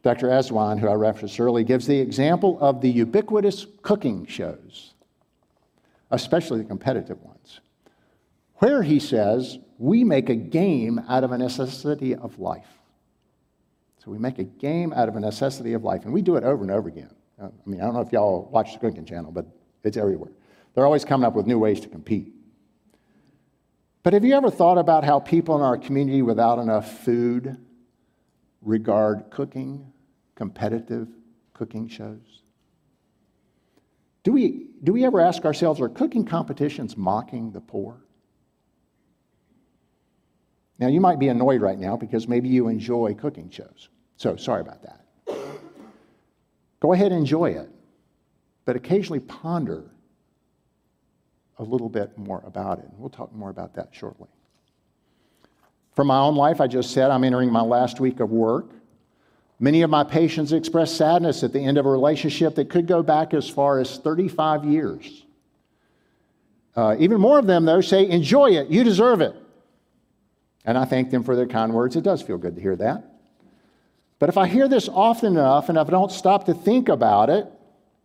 Dr. 0.03 0.29
Eswine, 0.29 0.79
who 0.79 0.89
I 0.89 0.95
referenced 0.95 1.39
earlier, 1.39 1.65
gives 1.65 1.87
the 1.87 1.99
example 1.99 2.59
of 2.61 2.81
the 2.81 2.91
ubiquitous 2.91 3.67
cooking 3.83 4.27
shows, 4.27 4.95
especially 6.11 6.59
the 6.59 6.65
competitive 6.65 7.23
ones, 7.23 7.61
where 8.59 8.83
he 8.83 9.01
says, 9.01 9.59
we 9.79 10.05
make 10.05 10.29
a 10.29 10.35
game 10.35 11.01
out 11.09 11.25
of 11.25 11.33
a 11.33 11.39
necessity 11.39 12.15
of 12.15 12.39
life. 12.39 12.67
So 14.05 14.11
we 14.11 14.19
make 14.19 14.39
a 14.39 14.45
game 14.45 14.93
out 14.93 15.09
of 15.09 15.17
a 15.17 15.21
necessity 15.21 15.73
of 15.73 15.85
life, 15.85 16.05
and 16.05 16.13
we 16.13 16.23
do 16.23 16.37
it 16.37 16.45
over 16.45 16.63
and 16.63 16.71
over 16.71 16.89
again. 16.89 17.11
Uh, 17.41 17.47
I 17.47 17.71
mean, 17.71 17.81
I 17.81 17.85
don't 17.85 17.95
know 17.95 18.01
if 18.01 18.13
y'all 18.13 18.49
watch 18.51 18.73
the 18.73 18.79
cooking 18.79 19.05
channel, 19.05 19.31
but 19.31 19.47
it's 19.85 19.97
everywhere. 19.97 20.33
They're 20.75 20.87
always 20.87 21.05
coming 21.05 21.27
up 21.27 21.35
with 21.35 21.47
new 21.47 21.59
ways 21.59 21.81
to 21.81 21.89
compete. 21.89 22.33
But 24.03 24.13
have 24.13 24.25
you 24.25 24.35
ever 24.35 24.51
thought 24.51 24.79
about 24.79 25.05
how 25.05 25.21
people 25.21 25.57
in 25.57 25.63
our 25.63 25.77
community 25.77 26.23
without 26.23 26.59
enough 26.59 27.01
food 27.01 27.57
regard 28.63 29.31
cooking, 29.31 29.93
competitive 30.35 31.09
cooking 31.53 31.89
shows? 31.89 32.43
Do 34.23 34.33
we, 34.33 34.67
do 34.83 34.93
we 34.93 35.05
ever 35.05 35.21
ask 35.21 35.45
ourselves, 35.45 35.81
are 35.81 35.89
cooking 35.89 36.25
competitions 36.25 36.97
mocking 36.97 37.53
the 37.53 37.61
poor? 37.61 38.01
Now, 40.79 40.87
you 40.87 41.01
might 41.01 41.19
be 41.19 41.29
annoyed 41.29 41.61
right 41.61 41.79
now 41.79 41.97
because 41.97 42.29
maybe 42.29 42.49
you 42.49 42.69
enjoy 42.69 43.15
cooking 43.15 43.51
shows. 43.51 43.89
So 44.17 44.37
sorry 44.37 44.61
about 44.61 44.83
that. 44.83 45.05
Go 46.81 46.93
ahead 46.93 47.11
and 47.11 47.21
enjoy 47.21 47.51
it, 47.51 47.69
but 48.65 48.77
occasionally 48.77 49.21
ponder 49.21 49.91
a 51.59 51.65
little 51.65 51.89
bit 51.89 52.17
more 52.17 52.43
about 52.47 52.79
it. 52.79 52.87
We'll 52.97 53.11
talk 53.11 53.35
more 53.35 53.51
about 53.51 53.75
that 53.75 53.89
shortly. 53.91 54.29
For 55.97 56.05
my 56.05 56.19
own 56.19 56.37
life, 56.37 56.61
I 56.61 56.69
just 56.69 56.93
said 56.93 57.11
I'm 57.11 57.25
entering 57.25 57.51
my 57.51 57.63
last 57.63 57.99
week 57.99 58.21
of 58.21 58.31
work. 58.31 58.71
Many 59.59 59.83
of 59.83 59.91
my 59.91 60.05
patients 60.05 60.53
express 60.53 60.93
sadness 60.93 61.43
at 61.43 61.53
the 61.53 61.59
end 61.59 61.79
of 61.79 61.87
a 61.87 61.91
relationship 61.91 62.55
that 62.55 62.71
could 62.71 62.87
go 62.87 63.03
back 63.03 63.35
as 63.35 63.49
far 63.49 63.81
as 63.81 63.99
35 63.99 64.65
years. 64.65 65.25
Uh, 66.77 66.95
even 67.01 67.21
more 67.21 67.41
of 67.41 67.49
them, 67.49 67.65
though, 67.65 67.81
say, 67.81 68.09
Enjoy 68.09 68.51
it, 68.51 68.69
you 68.69 68.85
deserve 68.85 69.21
it. 69.21 69.35
And 70.65 70.77
I 70.77 70.85
thank 70.85 71.11
them 71.11 71.23
for 71.23 71.37
their 71.37 71.47
kind 71.47 71.73
words. 71.73 71.97
It 71.97 72.05
does 72.05 72.23
feel 72.23 72.39
good 72.39 72.57
to 72.57 72.61
hear 72.61 72.77
that. 72.77 73.05
But 74.19 74.29
if 74.29 74.37
I 74.37 74.47
hear 74.47 74.69
this 74.69 74.89
often 74.89 75.35
enough 75.35 75.69
and 75.69 75.79
if 75.79 75.87
I 75.87 75.91
don't 75.91 76.11
stop 76.11 76.45
to 76.47 76.55
think 76.55 76.89
about 76.89 77.31
it, 77.31 77.47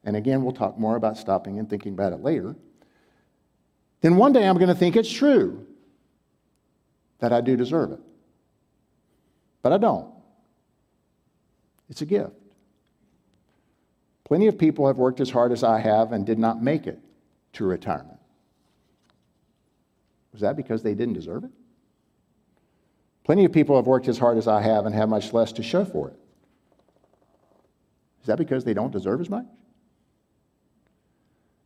and 0.04 0.16
again, 0.16 0.44
we'll 0.44 0.54
talk 0.54 0.78
more 0.78 0.96
about 0.96 1.18
stopping 1.18 1.60
and 1.60 1.70
thinking 1.70 1.94
about 1.94 2.14
it 2.14 2.22
later, 2.22 2.56
then 4.02 4.18
one 4.18 4.34
day 4.34 4.48
I'm 4.48 4.58
going 4.58 4.68
to 4.68 4.76
think 4.76 4.96
it's 4.96 5.12
true 5.12 5.66
that 7.20 7.32
I 7.32 7.42
do 7.42 7.56
deserve 7.56 7.92
it. 7.92 8.00
But 9.62 9.72
I 9.72 9.78
don't. 9.78 10.12
It's 11.90 12.02
a 12.02 12.06
gift. 12.06 12.34
Plenty 14.26 14.48
of 14.48 14.58
people 14.58 14.88
have 14.88 14.98
worked 14.98 15.20
as 15.22 15.30
hard 15.30 15.52
as 15.52 15.64
I 15.64 15.80
have 15.80 16.12
and 16.12 16.26
did 16.26 16.40
not 16.40 16.62
make 16.62 16.86
it 16.86 17.00
to 17.54 17.66
retirement. 17.66 18.20
Was 20.32 20.42
that 20.42 20.58
because 20.58 20.84
they 20.84 20.94
didn't 20.94 21.14
deserve 21.14 21.44
it? 21.44 21.52
Plenty 23.24 23.46
of 23.46 23.52
people 23.54 23.76
have 23.78 23.88
worked 23.88 24.08
as 24.08 24.18
hard 24.18 24.38
as 24.38 24.48
I 24.48 24.62
have 24.62 24.86
and 24.86 24.94
have 24.94 25.10
much 25.10 25.32
less 25.34 25.52
to 25.54 25.64
show 25.64 25.86
for 25.86 26.10
it. 26.10 26.20
Is 28.22 28.28
that 28.28 28.38
because 28.38 28.64
they 28.64 28.74
don't 28.74 28.92
deserve 28.92 29.22
as 29.22 29.30
much? 29.30 29.46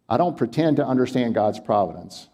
I 0.10 0.18
don't 0.18 0.38
pretend 0.38 0.78
to 0.78 0.86
understand 0.86 1.36
God's 1.36 1.60
providence, 1.60 2.30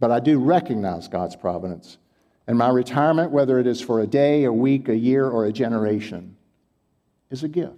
but 0.00 0.10
I 0.10 0.20
do 0.20 0.38
recognize 0.38 1.08
God's 1.08 1.36
providence. 1.36 1.98
And 2.46 2.56
my 2.56 2.68
retirement, 2.68 3.32
whether 3.32 3.58
it 3.58 3.66
is 3.66 3.80
for 3.80 4.00
a 4.00 4.06
day, 4.06 4.44
a 4.44 4.52
week, 4.52 4.88
a 4.88 4.96
year, 4.96 5.28
or 5.28 5.46
a 5.46 5.52
generation, 5.52 6.36
is 7.30 7.42
a 7.42 7.48
gift. 7.48 7.74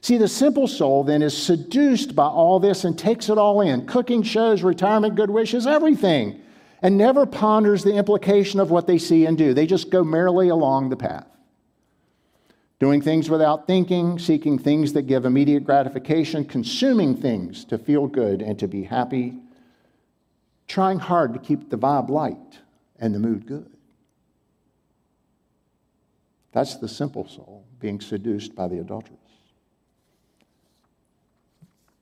See, 0.00 0.18
the 0.18 0.28
simple 0.28 0.68
soul 0.68 1.04
then 1.04 1.22
is 1.22 1.36
seduced 1.36 2.14
by 2.14 2.26
all 2.26 2.60
this 2.60 2.84
and 2.84 2.98
takes 2.98 3.28
it 3.28 3.38
all 3.38 3.60
in 3.60 3.86
cooking 3.86 4.22
shows, 4.22 4.62
retirement, 4.62 5.14
good 5.14 5.30
wishes, 5.30 5.66
everything 5.66 6.42
and 6.82 6.96
never 6.98 7.26
ponders 7.26 7.82
the 7.82 7.94
implication 7.94 8.60
of 8.60 8.70
what 8.70 8.86
they 8.86 8.98
see 8.98 9.26
and 9.26 9.38
do. 9.38 9.54
They 9.54 9.66
just 9.66 9.90
go 9.90 10.04
merrily 10.04 10.48
along 10.48 10.90
the 10.90 10.96
path. 10.96 11.26
Doing 12.78 13.00
things 13.00 13.30
without 13.30 13.66
thinking, 13.66 14.18
seeking 14.18 14.58
things 14.58 14.92
that 14.92 15.02
give 15.02 15.24
immediate 15.24 15.64
gratification, 15.64 16.44
consuming 16.44 17.16
things 17.16 17.64
to 17.66 17.78
feel 17.78 18.06
good 18.06 18.42
and 18.42 18.58
to 18.58 18.68
be 18.68 18.84
happy, 18.84 19.38
trying 20.68 20.98
hard 20.98 21.32
to 21.32 21.38
keep 21.38 21.70
the 21.70 21.78
vibe 21.78 22.10
light 22.10 22.58
and 22.98 23.14
the 23.14 23.18
mood 23.18 23.46
good. 23.46 23.70
That's 26.52 26.76
the 26.76 26.88
simple 26.88 27.26
soul 27.28 27.64
being 27.80 28.00
seduced 28.00 28.54
by 28.54 28.68
the 28.68 28.78
adulteress. 28.78 29.18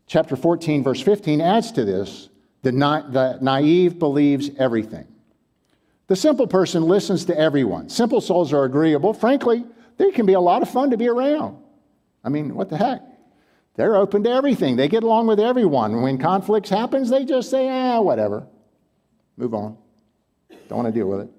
Chapter 0.07 0.37
14, 0.37 0.83
verse 0.83 1.01
15 1.01 1.41
adds 1.41 1.73
to 1.73 1.85
this 1.85 2.29
the, 2.65 2.73
na- 2.73 3.09
the 3.09 3.39
naive 3.41 3.99
believes 3.99 4.51
everything. 4.59 5.07
The 6.07 6.17
simple 6.17 6.47
person 6.47 6.83
listens 6.83 7.27
to 7.27 7.39
everyone. 7.39 7.89
Simple 7.91 8.21
souls 8.21 8.53
are 8.53 8.65
agreeable. 8.65 9.15
Frankly, 9.15 9.65
they 9.99 10.11
can 10.11 10.27
be 10.27 10.33
a 10.33 10.41
lot 10.41 10.63
of 10.63 10.71
fun 10.71 10.91
to 10.91 10.97
be 10.97 11.09
around. 11.09 11.59
I 12.25 12.31
mean, 12.31 12.55
what 12.55 12.71
the 12.71 12.79
heck? 12.79 13.03
They're 13.77 13.97
open 13.97 14.23
to 14.25 14.31
everything. 14.31 14.77
They 14.77 14.89
get 14.89 15.03
along 15.03 15.27
with 15.27 15.41
everyone. 15.41 16.01
When 16.03 16.17
conflicts 16.19 16.71
happens, 16.71 17.11
they 17.11 17.25
just 17.25 17.51
say, 17.51 17.69
ah, 17.69 18.01
whatever. 18.01 18.47
Move 19.37 19.53
on. 19.55 19.77
Don't 20.69 20.79
want 20.79 20.89
to 20.89 20.93
deal 20.93 21.09
with 21.09 21.21
it. 21.21 21.31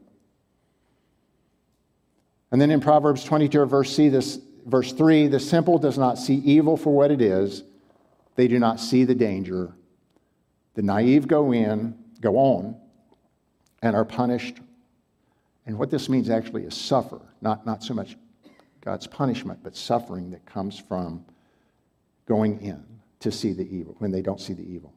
And 2.51 2.62
then 2.62 2.70
in 2.70 2.82
Proverbs 2.82 3.24
22, 3.24 3.65
verse 3.65 3.96
C, 3.96 4.10
this 4.10 4.39
verse 4.65 4.94
3, 4.94 5.27
the 5.27 5.39
simple 5.39 5.79
does 5.79 5.98
not 5.98 6.20
see 6.20 6.36
evil 6.36 6.77
for 6.77 6.94
what 6.94 7.10
it 7.10 7.22
is. 7.22 7.63
They 8.36 8.48
do 8.48 8.60
not 8.60 8.79
see 8.79 9.05
the 9.05 9.15
danger. 9.15 9.74
The 10.75 10.82
naive 10.82 11.27
go 11.27 11.51
in, 11.51 11.98
go 12.22 12.38
on, 12.38 12.75
and 13.82 13.96
are 13.96 14.05
punished. 14.05 14.60
And 15.65 15.79
what 15.79 15.89
this 15.89 16.10
means 16.10 16.29
actually 16.29 16.63
is 16.63 16.75
suffer, 16.75 17.20
not, 17.41 17.65
not 17.65 17.84
so 17.84 17.94
much 17.94 18.17
God's 18.82 19.08
punishment, 19.08 19.60
but 19.63 19.75
suffering 19.75 20.29
that 20.32 20.46
comes 20.46 20.77
from 20.77 21.25
going 22.27 22.62
in 22.62 22.84
to 23.22 23.32
see 23.32 23.53
the 23.53 23.67
evil 23.75 23.96
when 24.00 24.12
they 24.12 24.22
don't 24.22 24.39
see 24.39 24.53
the 24.53 24.70
evil. 24.70 24.94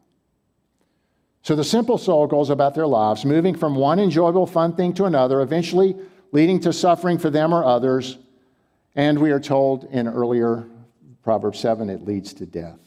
So 1.43 1.57
the 1.57 1.65
simple 1.65 1.97
soul 1.97 2.27
goes 2.27 2.51
about 2.51 2.75
their 2.75 2.87
lives, 2.87 3.25
moving 3.25 3.55
from 3.55 3.75
one 3.75 3.99
enjoyable, 3.99 4.47
fun 4.47 4.75
thing 4.75 4.93
to 4.95 5.05
another, 5.05 5.41
eventually 5.41 5.97
leading 6.33 6.61
to 6.61 6.73
suffering 6.73 7.19
for 7.19 7.31
them 7.31 7.55
or 7.55 7.65
others. 7.65 8.19
And 8.95 9.19
we 9.19 9.31
are 9.31 9.41
told 9.41 9.85
in 9.85 10.09
earlier 10.09 10.69
Proverbs 11.23 11.61
7, 11.61 11.89
it 11.89 12.05
leads 12.05 12.35
to 12.35 12.47
death. 12.47 12.79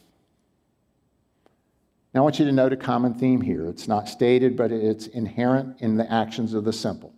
Now, 2.14 2.20
I 2.20 2.24
want 2.24 2.38
you 2.38 2.44
to 2.44 2.52
note 2.52 2.72
a 2.72 2.76
common 2.76 3.14
theme 3.14 3.40
here. 3.40 3.66
It's 3.66 3.88
not 3.88 4.08
stated, 4.08 4.56
but 4.56 4.70
it's 4.70 5.06
inherent 5.06 5.80
in 5.80 5.96
the 5.96 6.10
actions 6.12 6.52
of 6.52 6.64
the 6.64 6.72
simple. 6.72 7.14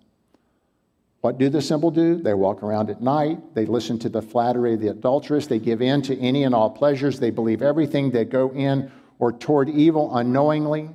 What 1.21 1.39
do 1.39 1.49
the 1.49 1.63
simple 1.63 1.91
do? 1.91 2.17
They 2.17 2.35
walk 2.35 2.63
around 2.63 2.91
at 2.91 3.01
night. 3.01 3.55
They 3.55 3.67
listen 3.67 3.99
to 4.01 4.09
the 4.09 4.23
flattery 4.23 4.75
of 4.75 4.81
the 4.81 4.89
adulteress. 4.89 5.47
They 5.47 5.59
give 5.59 5.83
in 5.83 6.03
to 6.03 6.19
any 6.21 6.45
and 6.45 6.55
all 6.55 6.71
pleasures. 6.71 7.19
They 7.19 7.31
believe 7.31 7.63
everything. 7.63 8.11
They 8.11 8.25
go 8.25 8.53
in 8.53 8.93
or 9.19 9.33
toward 9.33 9.69
evil 9.69 10.15
unknowingly. 10.17 10.91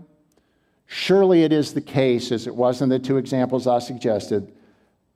Surely 0.86 1.44
it 1.44 1.52
is 1.52 1.74
the 1.74 1.82
case, 1.82 2.32
as 2.32 2.48
it 2.48 2.56
was 2.56 2.82
in 2.82 2.90
the 2.90 3.00
two 3.00 3.18
examples 3.18 3.68
I 3.68 3.80
suggested, 3.80 4.54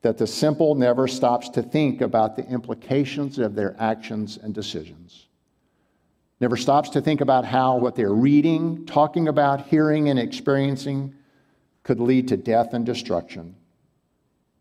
that 0.02 0.18
the 0.18 0.28
simple 0.28 0.76
never 0.76 1.08
stops 1.08 1.48
to 1.50 1.64
think 1.64 2.02
about 2.02 2.36
the 2.36 2.46
implications 2.48 3.40
of 3.40 3.56
their 3.56 3.76
actions 3.80 4.38
and 4.38 4.54
decisions. 4.54 5.28
Never 6.44 6.58
stops 6.58 6.90
to 6.90 7.00
think 7.00 7.22
about 7.22 7.46
how 7.46 7.78
what 7.78 7.96
they're 7.96 8.14
reading, 8.14 8.86
talking 8.86 9.30
about, 9.30 9.66
hearing, 9.68 10.10
and 10.10 10.20
experiencing 10.20 11.16
could 11.84 12.02
lead 12.02 12.28
to 12.28 12.36
death 12.36 12.74
and 12.74 12.86
destruction 12.86 13.56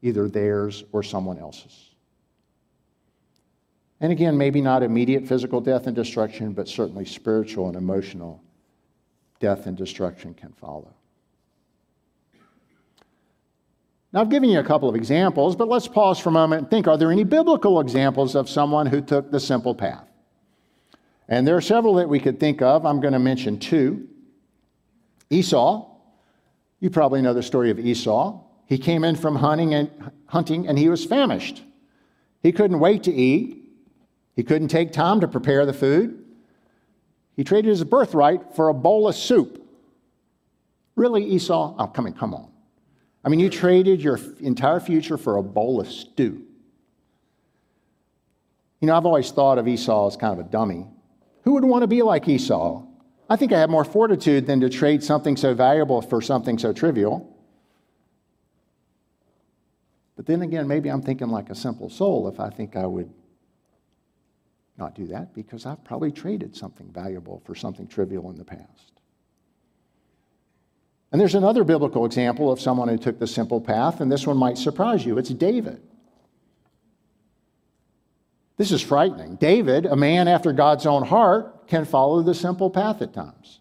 either 0.01 0.29
theirs 0.29 0.85
or 0.93 1.03
someone 1.03 1.39
else's. 1.41 1.91
And 4.01 4.13
again, 4.13 4.39
maybe 4.39 4.61
not 4.61 4.85
immediate 4.85 5.27
physical 5.27 5.61
death 5.61 5.89
and 5.89 5.97
destruction, 5.97 6.53
but 6.53 6.69
certainly 6.69 7.05
spiritual 7.05 7.67
and 7.67 7.75
emotional 7.75 8.41
death 9.41 9.67
and 9.67 9.77
destruction 9.77 10.35
can 10.35 10.53
follow. 10.53 10.95
Now, 14.13 14.21
I've 14.21 14.31
given 14.31 14.51
you 14.51 14.61
a 14.61 14.65
couple 14.65 14.89
of 14.89 14.95
examples, 14.95 15.57
but 15.57 15.67
let's 15.67 15.89
pause 15.89 16.21
for 16.21 16.29
a 16.29 16.33
moment 16.33 16.61
and 16.63 16.71
think 16.71 16.87
are 16.87 16.97
there 16.97 17.11
any 17.11 17.25
biblical 17.25 17.81
examples 17.81 18.37
of 18.37 18.49
someone 18.49 18.87
who 18.87 19.01
took 19.01 19.33
the 19.33 19.41
simple 19.41 19.75
path? 19.75 20.12
And 21.33 21.49
there 21.49 21.57
are 21.57 21.63
several 21.63 21.95
that 21.95 22.11
we 22.11 22.21
could 22.21 22.39
think 22.39 22.61
of. 22.61 22.85
I'm 22.85 23.01
going 23.01 23.15
to 23.15 23.19
mention 23.19 23.59
two. 23.59 24.07
Esau, 25.31 25.89
you 26.79 26.91
probably 26.91 27.23
know 27.23 27.33
the 27.33 27.43
story 27.43 27.71
of 27.71 27.79
Esau. 27.79 28.39
He 28.67 28.77
came 28.77 29.03
in 29.03 29.17
from 29.17 29.37
hunting 29.37 29.73
and, 29.73 29.91
hunting 30.27 30.69
and 30.69 30.79
he 30.79 30.91
was 30.91 31.07
famished. 31.07 31.63
He 32.43 32.53
couldn't 32.53 32.81
wait 32.81 33.05
to 33.05 33.15
eat. 33.15 33.67
He 34.37 34.43
couldn't 34.43 34.69
take 34.69 34.93
time 34.93 35.21
to 35.21 35.27
prepare 35.27 35.65
the 35.65 35.73
food. 35.73 36.23
He 37.35 37.45
traded 37.45 37.71
his 37.71 37.83
birthright 37.83 38.55
for 38.55 38.69
a 38.69 38.75
bowl 38.75 39.09
of 39.09 39.15
soup. 39.15 39.67
Really, 40.97 41.25
Esau? 41.25 41.75
Oh, 41.79 41.87
come 41.87 42.05
on, 42.05 42.13
come 42.13 42.35
on. 42.35 42.51
I 43.25 43.31
mean, 43.31 43.41
you 43.41 43.49
traded 43.49 44.03
your 44.03 44.21
entire 44.41 44.81
future 44.81 45.17
for 45.17 45.39
a 45.39 45.43
bowl 45.43 45.81
of 45.81 45.91
stew. 45.91 46.43
You 48.83 48.89
know, 48.89 48.95
I've 48.95 49.07
always 49.07 49.31
thought 49.31 49.57
of 49.57 49.67
Esau 49.67 50.09
as 50.09 50.19
kind 50.19 50.39
of 50.39 50.47
a 50.47 50.51
dummy. 50.51 50.89
Who 51.43 51.53
would 51.53 51.65
want 51.65 51.83
to 51.83 51.89
be 51.89 52.03
like 52.03 52.29
Esau? 52.29 52.85
I 53.29 53.37
think 53.37 53.53
I 53.53 53.61
have 53.61 53.71
more 53.71 53.85
fortitude 53.85 54.47
than 54.47 54.61
to 54.61 54.69
trade 54.69 55.03
something 55.03 55.37
so 55.37 55.55
valuable 55.55 56.03
for 56.03 56.21
something 56.21 56.59
so 56.59 56.73
trivial. 56.73 57.37
But 60.17 60.27
then 60.27 60.43
again, 60.43 60.69
maybe 60.69 60.89
I'm 60.89 61.03
thinking 61.03 61.29
like 61.29 61.51
a 61.51 61.55
simple 61.55 61.89
soul 61.89 62.29
if 62.29 62.39
I 62.39 62.51
think 62.51 62.77
I 62.77 62.87
would 62.87 63.11
not 64.77 64.95
do 64.95 65.07
that 65.09 65.35
because 65.35 65.67
I've 65.67 65.83
probably 65.85 66.13
traded 66.13 66.55
something 66.57 66.91
valuable 66.93 67.43
for 67.45 67.55
something 67.55 67.87
trivial 67.87 68.31
in 68.31 68.37
the 68.37 68.45
past. 68.45 68.93
And 71.11 71.21
there's 71.21 71.35
another 71.35 71.63
biblical 71.63 72.07
example 72.07 72.51
of 72.51 72.61
someone 72.61 72.89
who 72.89 72.97
took 72.97 73.19
the 73.19 73.27
simple 73.27 73.61
path, 73.61 74.01
and 74.01 74.11
this 74.11 74.27
one 74.27 74.39
might 74.39 74.57
surprise 74.57 75.05
you. 75.05 75.19
It's 75.19 75.29
David. 75.29 75.83
This 78.57 78.71
is 78.71 78.83
frightening. 78.83 79.37
David, 79.37 79.87
a 79.87 79.97
man 79.97 80.29
after 80.29 80.53
God's 80.53 80.87
own 80.87 81.05
heart, 81.05 81.67
can 81.69 81.85
follow 81.85 82.23
the 82.23 82.35
simple 82.35 82.71
path 82.71 83.01
at 83.03 83.15
times. 83.15 83.61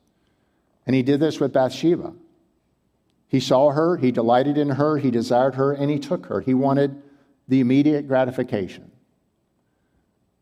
And 0.85 0.95
he 0.95 1.01
did 1.01 1.19
this 1.19 1.39
with 1.39 1.53
Bathsheba. 1.53 2.13
He 3.27 3.39
saw 3.39 3.71
her, 3.71 3.95
he 3.95 4.11
delighted 4.11 4.57
in 4.57 4.71
her, 4.71 4.97
he 4.97 5.09
desired 5.09 5.55
her, 5.55 5.71
and 5.71 5.89
he 5.89 5.99
took 5.99 6.25
her. 6.25 6.41
He 6.41 6.53
wanted 6.53 7.01
the 7.47 7.61
immediate 7.61 8.07
gratification. 8.07 8.91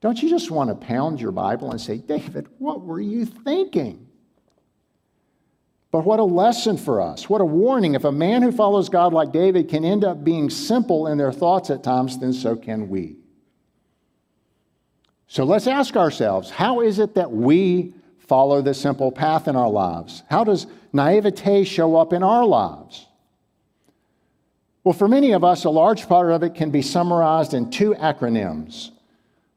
Don't 0.02 0.22
you 0.24 0.30
just 0.30 0.50
want 0.50 0.70
to 0.70 0.76
pound 0.76 1.22
your 1.22 1.32
Bible 1.32 1.70
and 1.70 1.80
say, 1.80 1.98
David, 1.98 2.48
what 2.58 2.82
were 2.82 3.02
you 3.02 3.26
thinking? 3.26 4.08
But 5.92 6.06
what 6.06 6.20
a 6.20 6.24
lesson 6.24 6.78
for 6.78 7.02
us. 7.02 7.30
What 7.30 7.42
a 7.42 7.46
warning. 7.46 7.96
If 7.96 8.06
a 8.06 8.12
man 8.12 8.42
who 8.42 8.52
follows 8.52 8.90
God 8.90 9.14
like 9.14 9.32
David 9.32 9.70
can 9.70 9.86
end 9.86 10.04
up 10.04 10.24
being 10.24 10.50
simple 10.50 11.08
in 11.08 11.18
their 11.18 11.32
thoughts 11.32 11.70
at 11.70 11.84
times, 11.84 12.18
then 12.18 12.34
so 12.34 12.56
can 12.56 12.90
we. 12.90 13.19
So 15.30 15.44
let's 15.44 15.68
ask 15.68 15.96
ourselves 15.96 16.50
how 16.50 16.82
is 16.82 16.98
it 16.98 17.14
that 17.14 17.32
we 17.32 17.94
follow 18.18 18.64
the 18.64 18.74
simple 18.74 19.12
path 19.12 19.48
in 19.48 19.56
our 19.56 19.70
lives? 19.70 20.24
How 20.28 20.44
does 20.44 20.66
naivete 20.92 21.66
show 21.66 21.96
up 21.96 22.14
in 22.14 22.24
our 22.24 22.44
lives? 22.46 23.06
Well, 24.84 24.94
for 24.94 25.08
many 25.08 25.34
of 25.34 25.44
us, 25.44 25.66
a 25.66 25.70
large 25.70 26.08
part 26.08 26.32
of 26.32 26.42
it 26.42 26.56
can 26.56 26.72
be 26.72 26.82
summarized 26.82 27.54
in 27.54 27.70
two 27.70 27.94
acronyms 27.94 28.90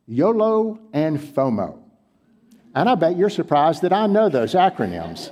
YOLO 0.07 0.79
and 0.93 1.19
FOMO. 1.19 1.79
And 2.75 2.89
I 2.89 2.95
bet 2.95 3.17
you're 3.17 3.31
surprised 3.31 3.81
that 3.83 3.95
I 3.95 4.07
know 4.07 4.29
those 4.29 4.53
acronyms. 4.53 5.31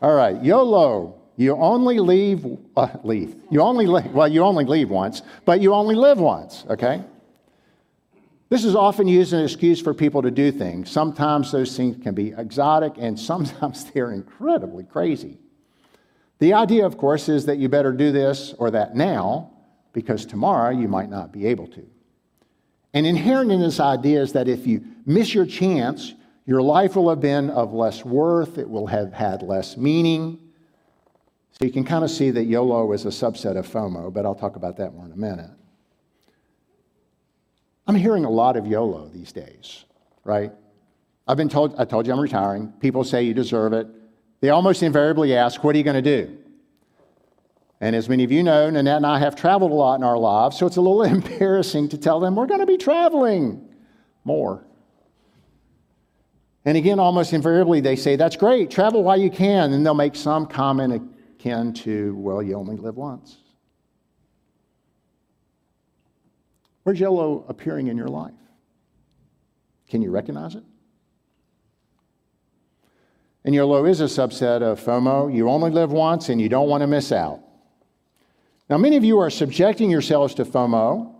All 0.00 0.14
right, 0.14 0.40
YOLO, 0.44 1.20
you 1.36 1.56
only 1.56 1.98
leave, 1.98 2.46
uh, 2.76 2.88
leave. 3.02 3.34
You 3.50 3.62
only, 3.62 3.88
well, 3.88 4.28
you 4.28 4.42
only 4.42 4.64
leave 4.64 4.90
once, 4.90 5.22
but 5.44 5.60
you 5.60 5.74
only 5.74 5.96
live 5.96 6.20
once, 6.20 6.64
okay? 6.70 7.02
This 8.54 8.64
is 8.64 8.76
often 8.76 9.08
used 9.08 9.32
as 9.34 9.40
an 9.40 9.44
excuse 9.44 9.80
for 9.80 9.92
people 9.92 10.22
to 10.22 10.30
do 10.30 10.52
things. 10.52 10.88
Sometimes 10.88 11.50
those 11.50 11.76
things 11.76 12.00
can 12.00 12.14
be 12.14 12.32
exotic, 12.38 12.92
and 12.98 13.18
sometimes 13.18 13.84
they're 13.90 14.12
incredibly 14.12 14.84
crazy. 14.84 15.38
The 16.38 16.52
idea, 16.52 16.86
of 16.86 16.96
course, 16.96 17.28
is 17.28 17.46
that 17.46 17.58
you 17.58 17.68
better 17.68 17.90
do 17.90 18.12
this 18.12 18.54
or 18.56 18.70
that 18.70 18.94
now 18.94 19.50
because 19.92 20.24
tomorrow 20.24 20.70
you 20.70 20.86
might 20.86 21.10
not 21.10 21.32
be 21.32 21.46
able 21.46 21.66
to. 21.66 21.84
And 22.92 23.08
inherent 23.08 23.50
in 23.50 23.58
this 23.58 23.80
idea 23.80 24.22
is 24.22 24.34
that 24.34 24.46
if 24.46 24.68
you 24.68 24.84
miss 25.04 25.34
your 25.34 25.46
chance, 25.46 26.14
your 26.46 26.62
life 26.62 26.94
will 26.94 27.08
have 27.08 27.20
been 27.20 27.50
of 27.50 27.72
less 27.72 28.04
worth, 28.04 28.56
it 28.56 28.70
will 28.70 28.86
have 28.86 29.12
had 29.12 29.42
less 29.42 29.76
meaning. 29.76 30.38
So 31.58 31.64
you 31.64 31.72
can 31.72 31.82
kind 31.82 32.04
of 32.04 32.10
see 32.12 32.30
that 32.30 32.44
YOLO 32.44 32.92
is 32.92 33.04
a 33.04 33.08
subset 33.08 33.56
of 33.56 33.66
FOMO, 33.66 34.12
but 34.12 34.24
I'll 34.24 34.36
talk 34.36 34.54
about 34.54 34.76
that 34.76 34.94
more 34.94 35.06
in 35.06 35.10
a 35.10 35.16
minute. 35.16 35.50
I'm 37.86 37.94
hearing 37.94 38.24
a 38.24 38.30
lot 38.30 38.56
of 38.56 38.66
YOLO 38.66 39.08
these 39.08 39.32
days, 39.32 39.84
right? 40.24 40.52
I've 41.26 41.36
been 41.36 41.48
told, 41.48 41.74
I 41.78 41.84
told 41.84 42.06
you 42.06 42.12
I'm 42.12 42.20
retiring. 42.20 42.72
People 42.80 43.04
say 43.04 43.22
you 43.22 43.34
deserve 43.34 43.72
it. 43.72 43.86
They 44.40 44.50
almost 44.50 44.82
invariably 44.82 45.34
ask, 45.34 45.62
What 45.62 45.74
are 45.74 45.78
you 45.78 45.84
going 45.84 46.02
to 46.02 46.24
do? 46.24 46.38
And 47.80 47.94
as 47.94 48.08
many 48.08 48.24
of 48.24 48.32
you 48.32 48.42
know, 48.42 48.66
Annette 48.68 48.96
and 48.96 49.06
I 49.06 49.18
have 49.18 49.36
traveled 49.36 49.70
a 49.70 49.74
lot 49.74 49.96
in 49.96 50.04
our 50.04 50.16
lives, 50.16 50.58
so 50.58 50.66
it's 50.66 50.76
a 50.76 50.80
little 50.80 51.02
embarrassing 51.14 51.90
to 51.90 51.98
tell 51.98 52.20
them 52.20 52.36
we're 52.36 52.46
going 52.46 52.60
to 52.60 52.66
be 52.66 52.78
traveling 52.78 53.68
more. 54.24 54.64
And 56.64 56.78
again, 56.78 56.98
almost 56.98 57.34
invariably, 57.34 57.80
they 57.80 57.96
say, 57.96 58.16
That's 58.16 58.36
great, 58.36 58.70
travel 58.70 59.02
while 59.02 59.20
you 59.20 59.30
can. 59.30 59.72
And 59.72 59.84
they'll 59.84 59.94
make 59.94 60.16
some 60.16 60.46
comment 60.46 61.10
akin 61.38 61.74
to, 61.74 62.14
Well, 62.16 62.42
you 62.42 62.54
only 62.54 62.76
live 62.76 62.96
once. 62.96 63.36
Where's 66.84 67.00
YOLO 67.00 67.44
appearing 67.48 67.88
in 67.88 67.96
your 67.96 68.08
life? 68.08 68.34
Can 69.88 70.02
you 70.02 70.10
recognize 70.10 70.54
it? 70.54 70.62
And 73.44 73.54
YOLO 73.54 73.84
is 73.86 74.00
a 74.00 74.04
subset 74.04 74.62
of 74.62 74.80
FOMO. 74.80 75.34
You 75.34 75.48
only 75.50 75.70
live 75.70 75.92
once 75.92 76.28
and 76.28 76.40
you 76.40 76.48
don't 76.48 76.68
want 76.68 76.82
to 76.82 76.86
miss 76.86 77.10
out. 77.10 77.40
Now, 78.70 78.78
many 78.78 78.96
of 78.96 79.04
you 79.04 79.18
are 79.18 79.30
subjecting 79.30 79.90
yourselves 79.90 80.34
to 80.34 80.44
FOMO. 80.44 81.14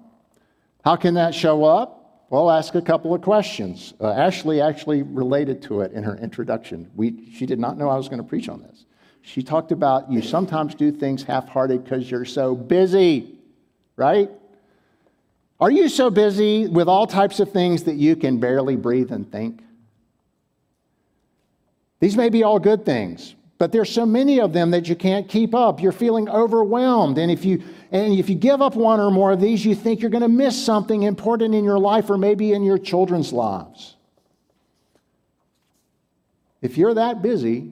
How 0.84 0.96
can 0.96 1.14
that 1.14 1.34
show 1.34 1.64
up? 1.64 2.26
Well, 2.30 2.50
ask 2.50 2.74
a 2.74 2.82
couple 2.82 3.14
of 3.14 3.22
questions. 3.22 3.94
Uh, 4.00 4.10
Ashley 4.12 4.60
actually 4.60 5.02
related 5.02 5.62
to 5.62 5.82
it 5.82 5.92
in 5.92 6.02
her 6.02 6.16
introduction. 6.16 6.90
We, 6.94 7.30
she 7.32 7.46
did 7.46 7.58
not 7.58 7.78
know 7.78 7.88
I 7.88 7.96
was 7.96 8.08
going 8.08 8.22
to 8.22 8.28
preach 8.28 8.48
on 8.48 8.62
this. 8.62 8.86
She 9.22 9.42
talked 9.42 9.72
about 9.72 10.10
you 10.10 10.20
sometimes 10.20 10.74
do 10.74 10.90
things 10.92 11.22
half 11.22 11.48
hearted 11.48 11.84
because 11.84 12.10
you're 12.10 12.24
so 12.26 12.54
busy, 12.54 13.38
right? 13.96 14.30
Are 15.60 15.70
you 15.70 15.88
so 15.88 16.10
busy 16.10 16.66
with 16.66 16.88
all 16.88 17.06
types 17.06 17.40
of 17.40 17.52
things 17.52 17.84
that 17.84 17.94
you 17.94 18.16
can 18.16 18.38
barely 18.38 18.76
breathe 18.76 19.12
and 19.12 19.30
think? 19.30 19.62
These 22.00 22.16
may 22.16 22.28
be 22.28 22.42
all 22.42 22.58
good 22.58 22.84
things, 22.84 23.34
but 23.56 23.72
there's 23.72 23.90
so 23.90 24.04
many 24.04 24.40
of 24.40 24.52
them 24.52 24.72
that 24.72 24.88
you 24.88 24.96
can't 24.96 25.28
keep 25.28 25.54
up. 25.54 25.80
You're 25.80 25.92
feeling 25.92 26.28
overwhelmed. 26.28 27.18
And 27.18 27.30
if 27.30 27.44
you 27.44 27.62
and 27.92 28.12
if 28.12 28.28
you 28.28 28.34
give 28.34 28.60
up 28.60 28.74
one 28.74 28.98
or 28.98 29.10
more 29.10 29.30
of 29.30 29.40
these, 29.40 29.64
you 29.64 29.74
think 29.74 30.00
you're 30.00 30.10
going 30.10 30.22
to 30.22 30.28
miss 30.28 30.62
something 30.62 31.04
important 31.04 31.54
in 31.54 31.64
your 31.64 31.78
life 31.78 32.10
or 32.10 32.18
maybe 32.18 32.52
in 32.52 32.64
your 32.64 32.76
children's 32.76 33.32
lives. 33.32 33.96
If 36.60 36.76
you're 36.76 36.94
that 36.94 37.22
busy, 37.22 37.70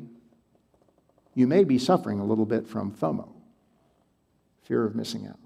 you 1.34 1.46
may 1.46 1.64
be 1.64 1.78
suffering 1.78 2.20
a 2.20 2.24
little 2.24 2.46
bit 2.46 2.68
from 2.68 2.92
FOMO, 2.92 3.28
fear 4.62 4.84
of 4.84 4.94
missing 4.94 5.26
out. 5.26 5.41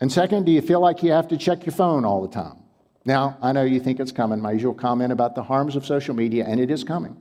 And 0.00 0.10
second, 0.10 0.44
do 0.44 0.52
you 0.52 0.60
feel 0.60 0.80
like 0.80 1.02
you 1.02 1.12
have 1.12 1.28
to 1.28 1.36
check 1.36 1.64
your 1.66 1.74
phone 1.74 2.04
all 2.04 2.22
the 2.22 2.32
time? 2.32 2.56
Now, 3.04 3.36
I 3.42 3.52
know 3.52 3.64
you 3.64 3.80
think 3.80 4.00
it's 4.00 4.12
coming. 4.12 4.40
My 4.40 4.52
usual 4.52 4.74
comment 4.74 5.12
about 5.12 5.34
the 5.34 5.42
harms 5.42 5.76
of 5.76 5.84
social 5.84 6.14
media, 6.14 6.44
and 6.46 6.58
it 6.58 6.70
is 6.70 6.84
coming. 6.84 7.16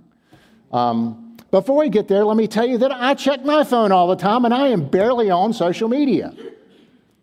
Um, 0.72 1.38
before 1.52 1.78
we 1.78 1.90
get 1.90 2.08
there, 2.08 2.26
let 2.26 2.38
me 2.38 2.48
tell 2.48 2.66
you 2.66 2.78
that 2.80 2.92
I 2.92 3.14
check 3.14 3.46
my 3.46 3.64
phone 3.64 3.92
all 3.92 4.08
the 4.08 4.16
time, 4.16 4.46
and 4.46 4.54
I 4.54 4.70
am 4.70 4.88
barely 4.88 5.30
on 5.30 5.54
social 5.54 5.88
media. 5.88 6.34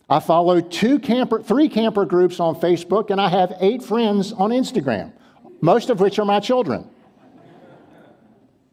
I 0.09 0.21
follow 0.21 0.61
two 0.61 0.99
camper, 0.99 1.43
three 1.43 1.69
camper 1.69 2.05
groups 2.05 2.39
on 2.39 2.55
Facebook, 2.57 3.11
and 3.11 3.21
I 3.21 3.29
have 3.29 3.55
eight 3.61 3.83
friends 3.83 4.33
on 4.33 4.51
Instagram, 4.51 5.13
most 5.61 5.89
of 5.89 6.01
which 6.01 6.19
are 6.19 6.25
my 6.25 6.41
children. 6.41 6.89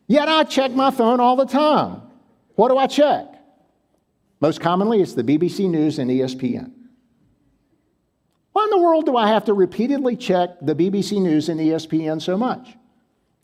Yet 0.08 0.28
I 0.28 0.44
check 0.44 0.72
my 0.72 0.92
phone 0.92 1.20
all 1.20 1.36
the 1.36 1.46
time. 1.46 2.02
What 2.56 2.70
do 2.70 2.78
I 2.78 2.88
check? 2.88 3.37
Most 4.40 4.62
commonly, 4.62 5.02
it's 5.02 5.14
the 5.14 5.24
BBC 5.24 5.70
News 5.70 6.00
and 6.00 6.10
ESPN. 6.12 6.72
Why 8.54 8.64
in 8.64 8.70
the 8.70 8.80
world 8.80 9.06
do 9.06 9.16
I 9.16 9.28
have 9.28 9.46
to 9.46 9.54
repeatedly 9.54 10.16
check 10.16 10.50
the 10.62 10.76
BBC 10.76 11.22
News 11.22 11.50
and 11.50 11.60
ESPN 11.60 12.22
so 12.22 12.38
much? 12.38 12.76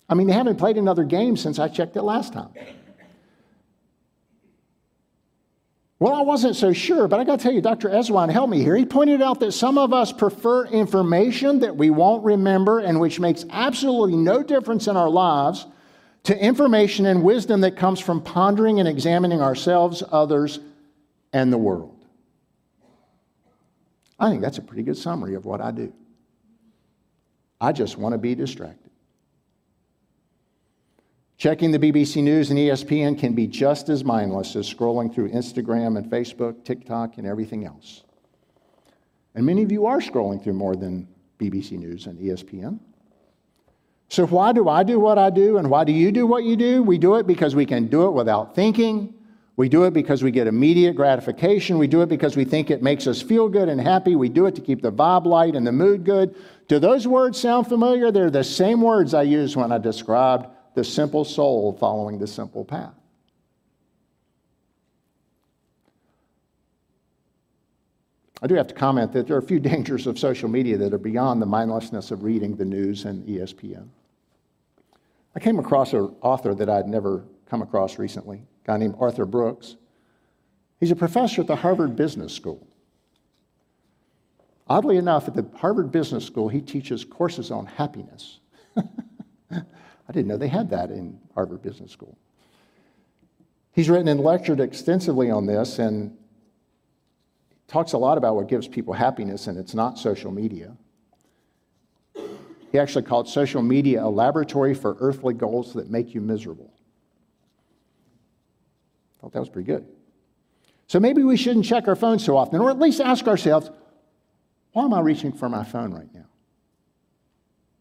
I 0.10 0.16
mean, 0.16 0.28
they 0.28 0.34
haven't 0.34 0.58
played 0.58 0.78
another 0.78 1.04
game 1.04 1.38
since 1.38 1.60
I 1.60 1.68
checked 1.68 1.96
it 1.96 2.02
last 2.02 2.34
time. 2.34 2.50
Well, 6.00 6.14
I 6.14 6.22
wasn't 6.22 6.58
so 6.58 6.74
sure, 6.74 7.08
but 7.08 7.20
I 7.20 7.24
got 7.24 7.40
to 7.40 7.44
tell 7.44 7.54
you, 7.54 7.62
Dr. 7.62 7.90
Eswine 7.90 8.30
helped 8.30 8.52
me 8.52 8.62
here. 8.62 8.76
He 8.76 8.86
pointed 8.86 9.22
out 9.22 9.40
that 9.40 9.54
some 9.54 9.78
of 9.78 9.94
us 9.94 10.12
prefer 10.12 10.66
information 10.66 11.60
that 11.60 11.78
we 11.78 11.92
won't 11.92 12.26
remember 12.26 12.80
and 12.80 13.00
which 13.00 13.22
makes 13.22 13.46
absolutely 13.50 14.18
no 14.18 14.44
difference 14.44 14.88
in 14.88 14.98
our 14.98 15.10
lives 15.10 15.66
to 16.24 16.38
information 16.38 17.06
and 17.06 17.24
wisdom 17.24 17.62
that 17.62 17.78
comes 17.78 18.02
from 18.02 18.22
pondering 18.22 18.80
and 18.80 18.88
examining 18.88 19.42
ourselves, 19.42 20.04
others, 20.12 20.60
and 21.34 21.52
the 21.52 21.58
world. 21.58 22.06
I 24.20 24.30
think 24.30 24.42
that's 24.42 24.60
a 24.60 24.62
pretty 24.62 24.84
good 24.84 24.98
summary 24.98 25.36
of 25.36 25.46
what 25.46 25.60
I 25.60 25.72
do. 25.72 25.92
I 27.60 27.72
just 27.72 27.98
want 27.98 28.14
to 28.14 28.18
be 28.18 28.36
distracted. 28.36 28.92
Checking 31.38 31.72
the 31.72 31.80
BBC 31.80 32.24
News 32.24 32.52
and 32.52 32.60
ESPN 32.60 33.20
can 33.20 33.34
be 33.34 33.48
just 33.48 33.90
as 33.90 34.06
mindless 34.06 34.56
as 34.56 34.72
scrolling 34.72 35.14
through 35.14 35.30
Instagram 35.32 35.98
and 35.98 36.10
Facebook, 36.10 36.64
TikTok, 36.64 37.18
and 37.18 37.28
everything 37.28 37.66
else. 37.66 38.04
And 39.36 39.46
many 39.46 39.64
of 39.64 39.72
you 39.72 39.86
are 39.88 40.00
scrolling 40.00 40.42
through 40.42 40.54
more 40.54 40.76
than 40.76 41.08
BBC 41.40 41.72
News 41.74 42.06
and 42.06 42.20
ESPN. 42.20 42.80
So, 44.10 44.28
why 44.28 44.54
do 44.54 44.70
I 44.70 44.84
do 44.84 45.00
what 45.00 45.18
I 45.18 45.32
do 45.32 45.58
and 45.58 45.70
why 45.70 45.84
do 45.84 45.92
you 45.92 46.12
do 46.12 46.28
what 46.28 46.44
you 46.44 46.56
do? 46.56 46.84
We 46.84 46.98
do 46.98 47.16
it 47.16 47.26
because 47.26 47.56
we 47.56 47.66
can 47.66 47.88
do 47.88 48.06
it 48.06 48.12
without 48.12 48.54
thinking, 48.54 49.14
we 49.56 49.70
do 49.70 49.84
it 49.84 49.94
because 49.94 50.24
we 50.24 50.32
get 50.32 50.48
immediate 50.48 50.96
gratification. 50.96 51.78
We 51.78 51.86
do 51.88 52.02
it 52.02 52.10
because 52.10 52.36
we 52.36 52.44
think 52.44 52.72
it 52.72 52.82
makes 52.82 53.06
us 53.06 53.22
feel 53.22 53.48
good 53.48 53.70
and 53.70 53.80
happy. 53.80 54.16
We 54.16 54.30
do 54.30 54.48
it 54.48 54.56
to 54.56 54.62
keep 54.62 54.82
the 54.82 54.92
vibe 54.92 55.26
light 55.26 55.56
and 55.56 55.66
the 55.66 55.72
mood 55.72 56.04
good. 56.04 56.36
Do 56.68 56.80
those 56.80 57.08
words 57.08 57.40
sound 57.40 57.68
familiar? 57.68 58.12
They're 58.12 58.32
the 58.32 58.44
same 58.44 58.82
words 58.82 59.14
I 59.14 59.22
used 59.22 59.56
when 59.56 59.72
I 59.72 59.78
described 59.78 60.48
the 60.74 60.84
simple 60.84 61.24
soul 61.24 61.78
following 61.80 62.18
the 62.18 62.26
simple 62.26 62.66
path. 62.66 62.96
I 68.42 68.48
do 68.48 68.56
have 68.56 68.68
to 68.68 68.74
comment 68.74 69.14
that 69.14 69.28
there 69.28 69.36
are 69.36 69.40
a 69.40 69.44
few 69.44 69.60
dangers 69.60 70.08
of 70.08 70.18
social 70.18 70.50
media 70.50 70.78
that 70.78 70.96
are 70.96 70.98
beyond 70.98 71.44
the 71.44 71.46
mindlessness 71.46 72.10
of 72.10 72.24
reading 72.24 72.56
the 72.56 72.66
news 72.66 73.06
and 73.06 73.24
ESPN. 73.28 73.88
I 75.36 75.40
came 75.40 75.60
across 75.60 75.94
an 75.94 76.16
author 76.22 76.56
that 76.56 76.70
I'd 76.70 76.88
never 76.88 77.24
come 77.46 77.62
across 77.62 78.00
recently 78.00 78.48
guy 78.64 78.78
named 78.78 78.96
Arthur 79.00 79.26
Brooks. 79.26 79.76
He's 80.80 80.92
a 80.92 80.96
professor 80.96 81.42
at 81.42 81.48
the 81.48 81.56
Harvard 81.56 81.96
Business 81.96 82.34
School. 82.34 82.68
Oddly 84.68 84.98
enough, 84.98 85.28
at 85.28 85.36
the 85.36 85.46
Harvard 85.58 85.92
Business 85.92 86.26
School, 86.26 86.50
he 86.50 86.62
teaches 86.62 87.04
courses 87.04 87.52
on 87.52 87.66
happiness. 87.66 88.40
I 88.78 90.12
didn't 90.12 90.28
know 90.28 90.38
they 90.38 90.48
had 90.48 90.70
that 90.72 90.90
in 90.90 91.20
Harvard 91.36 91.62
Business 91.62 91.92
School. 91.92 92.18
He's 93.72 93.90
written 93.90 94.08
and 94.08 94.20
lectured 94.20 94.60
extensively 94.60 95.32
on 95.32 95.46
this 95.46 95.80
and 95.80 96.18
talks 97.68 97.94
a 97.94 97.98
lot 97.98 98.18
about 98.18 98.36
what 98.36 98.48
gives 98.48 98.68
people 98.68 98.94
happiness, 98.94 99.48
and 99.48 99.58
it's 99.58 99.74
not 99.74 99.98
social 99.98 100.32
media. 100.32 100.76
He 102.72 102.80
actually 102.80 103.04
called 103.04 103.28
social 103.28 103.62
media 103.62 104.04
a 104.04 104.10
laboratory 104.10 104.74
for 104.74 104.96
earthly 105.00 105.34
goals 105.34 105.74
that 105.74 105.90
make 105.90 106.14
you 106.14 106.22
miserable 106.22 106.73
thought 109.24 109.32
that 109.32 109.40
was 109.40 109.48
pretty 109.48 109.68
good. 109.68 109.86
So 110.88 111.00
maybe 111.00 111.24
we 111.24 111.38
shouldn't 111.38 111.64
check 111.64 111.88
our 111.88 111.96
phones 111.96 112.26
so 112.26 112.36
often, 112.36 112.60
or 112.60 112.70
at 112.70 112.78
least 112.78 113.00
ask 113.00 113.26
ourselves, 113.26 113.70
why 114.74 114.84
am 114.84 114.94
I 114.94 115.00
reaching 115.00 115.32
for 115.32 115.48
my 115.48 115.64
phone 115.64 115.94
right 115.94 116.14
now? 116.14 116.26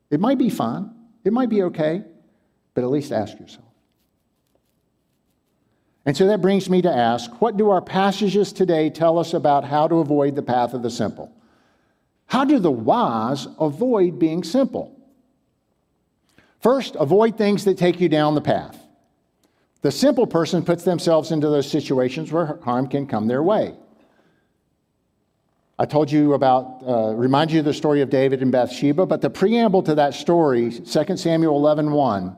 It 0.09 0.21
might 0.21 0.39
be 0.39 0.49
fine, 0.49 0.91
it 1.25 1.33
might 1.33 1.49
be 1.49 1.65
okay, 1.65 2.05
but 2.75 2.85
at 2.85 2.91
least 2.91 3.11
ask 3.11 3.41
yourself. 3.41 3.67
And 6.07 6.17
so 6.17 6.29
that 6.29 6.41
brings 6.41 6.71
me 6.71 6.81
to 6.83 6.91
ask 6.93 7.41
what 7.41 7.57
do 7.57 7.71
our 7.71 7.83
passages 7.83 8.53
today 8.53 8.89
tell 8.89 9.19
us 9.19 9.35
about 9.35 9.65
how 9.65 9.89
to 9.89 9.97
avoid 9.97 10.37
the 10.37 10.43
path 10.43 10.75
of 10.75 10.83
the 10.83 10.91
simple? 10.91 11.33
How 12.27 12.45
do 12.45 12.61
the 12.61 12.71
wise 12.71 13.49
avoid 13.59 14.21
being 14.21 14.45
simple? 14.45 14.97
First, 16.61 16.95
avoid 16.95 17.37
things 17.37 17.65
that 17.65 17.79
take 17.79 18.01
you 18.01 18.09
down 18.09 18.37
the 18.37 18.41
path. 18.41 18.82
The 19.83 19.91
simple 19.91 20.27
person 20.27 20.65
puts 20.65 20.85
themselves 20.85 21.33
into 21.33 21.49
those 21.49 21.69
situations 21.69 22.33
where 22.33 22.59
harm 22.63 22.87
can 22.87 23.07
come 23.07 23.27
their 23.27 23.43
way. 23.43 23.75
I 25.79 25.87
told 25.87 26.11
you 26.11 26.35
about, 26.35 26.83
uh, 26.87 27.15
remind 27.15 27.51
you 27.51 27.59
of 27.59 27.65
the 27.65 27.75
story 27.75 28.01
of 28.01 28.09
David 28.09 28.43
and 28.43 28.53
Bathsheba, 28.53 29.07
but 29.07 29.21
the 29.21 29.31
preamble 29.31 29.83
to 29.83 29.97
that 29.97 30.15
story, 30.15 30.71
2 30.71 31.17
Samuel 31.17 31.57
11 31.57 31.91
1, 31.91 32.37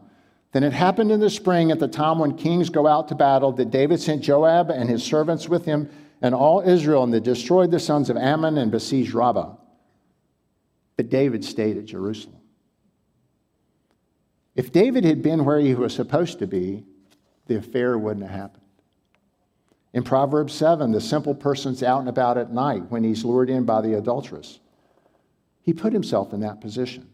then 0.52 0.62
it 0.62 0.72
happened 0.72 1.10
in 1.10 1.20
the 1.20 1.28
spring 1.28 1.70
at 1.70 1.78
the 1.78 1.88
time 1.88 2.18
when 2.18 2.36
kings 2.36 2.70
go 2.70 2.86
out 2.86 3.08
to 3.08 3.14
battle 3.14 3.52
that 3.52 3.70
David 3.70 4.00
sent 4.00 4.22
Joab 4.22 4.70
and 4.70 4.88
his 4.88 5.02
servants 5.02 5.46
with 5.46 5.66
him 5.66 5.90
and 6.22 6.34
all 6.34 6.62
Israel, 6.62 7.02
and 7.02 7.12
they 7.12 7.20
destroyed 7.20 7.70
the 7.70 7.80
sons 7.80 8.08
of 8.08 8.16
Ammon 8.16 8.56
and 8.56 8.70
besieged 8.70 9.12
Rabbah. 9.12 9.56
But 10.96 11.10
David 11.10 11.44
stayed 11.44 11.76
at 11.76 11.84
Jerusalem. 11.84 12.40
If 14.54 14.72
David 14.72 15.04
had 15.04 15.22
been 15.22 15.44
where 15.44 15.58
he 15.58 15.74
was 15.74 15.92
supposed 15.92 16.38
to 16.38 16.46
be, 16.46 16.84
the 17.46 17.56
affair 17.56 17.98
wouldn't 17.98 18.26
have 18.26 18.38
happened. 18.38 18.64
In 19.92 20.02
Proverbs 20.02 20.52
7, 20.54 20.90
the 20.90 21.00
simple 21.00 21.34
person's 21.34 21.82
out 21.82 22.00
and 22.00 22.08
about 22.08 22.36
at 22.36 22.52
night 22.52 22.90
when 22.90 23.04
he's 23.04 23.24
lured 23.24 23.48
in 23.48 23.64
by 23.64 23.80
the 23.80 23.94
adulteress. 23.94 24.58
He 25.62 25.72
put 25.72 25.92
himself 25.92 26.32
in 26.32 26.40
that 26.40 26.60
position. 26.60 27.08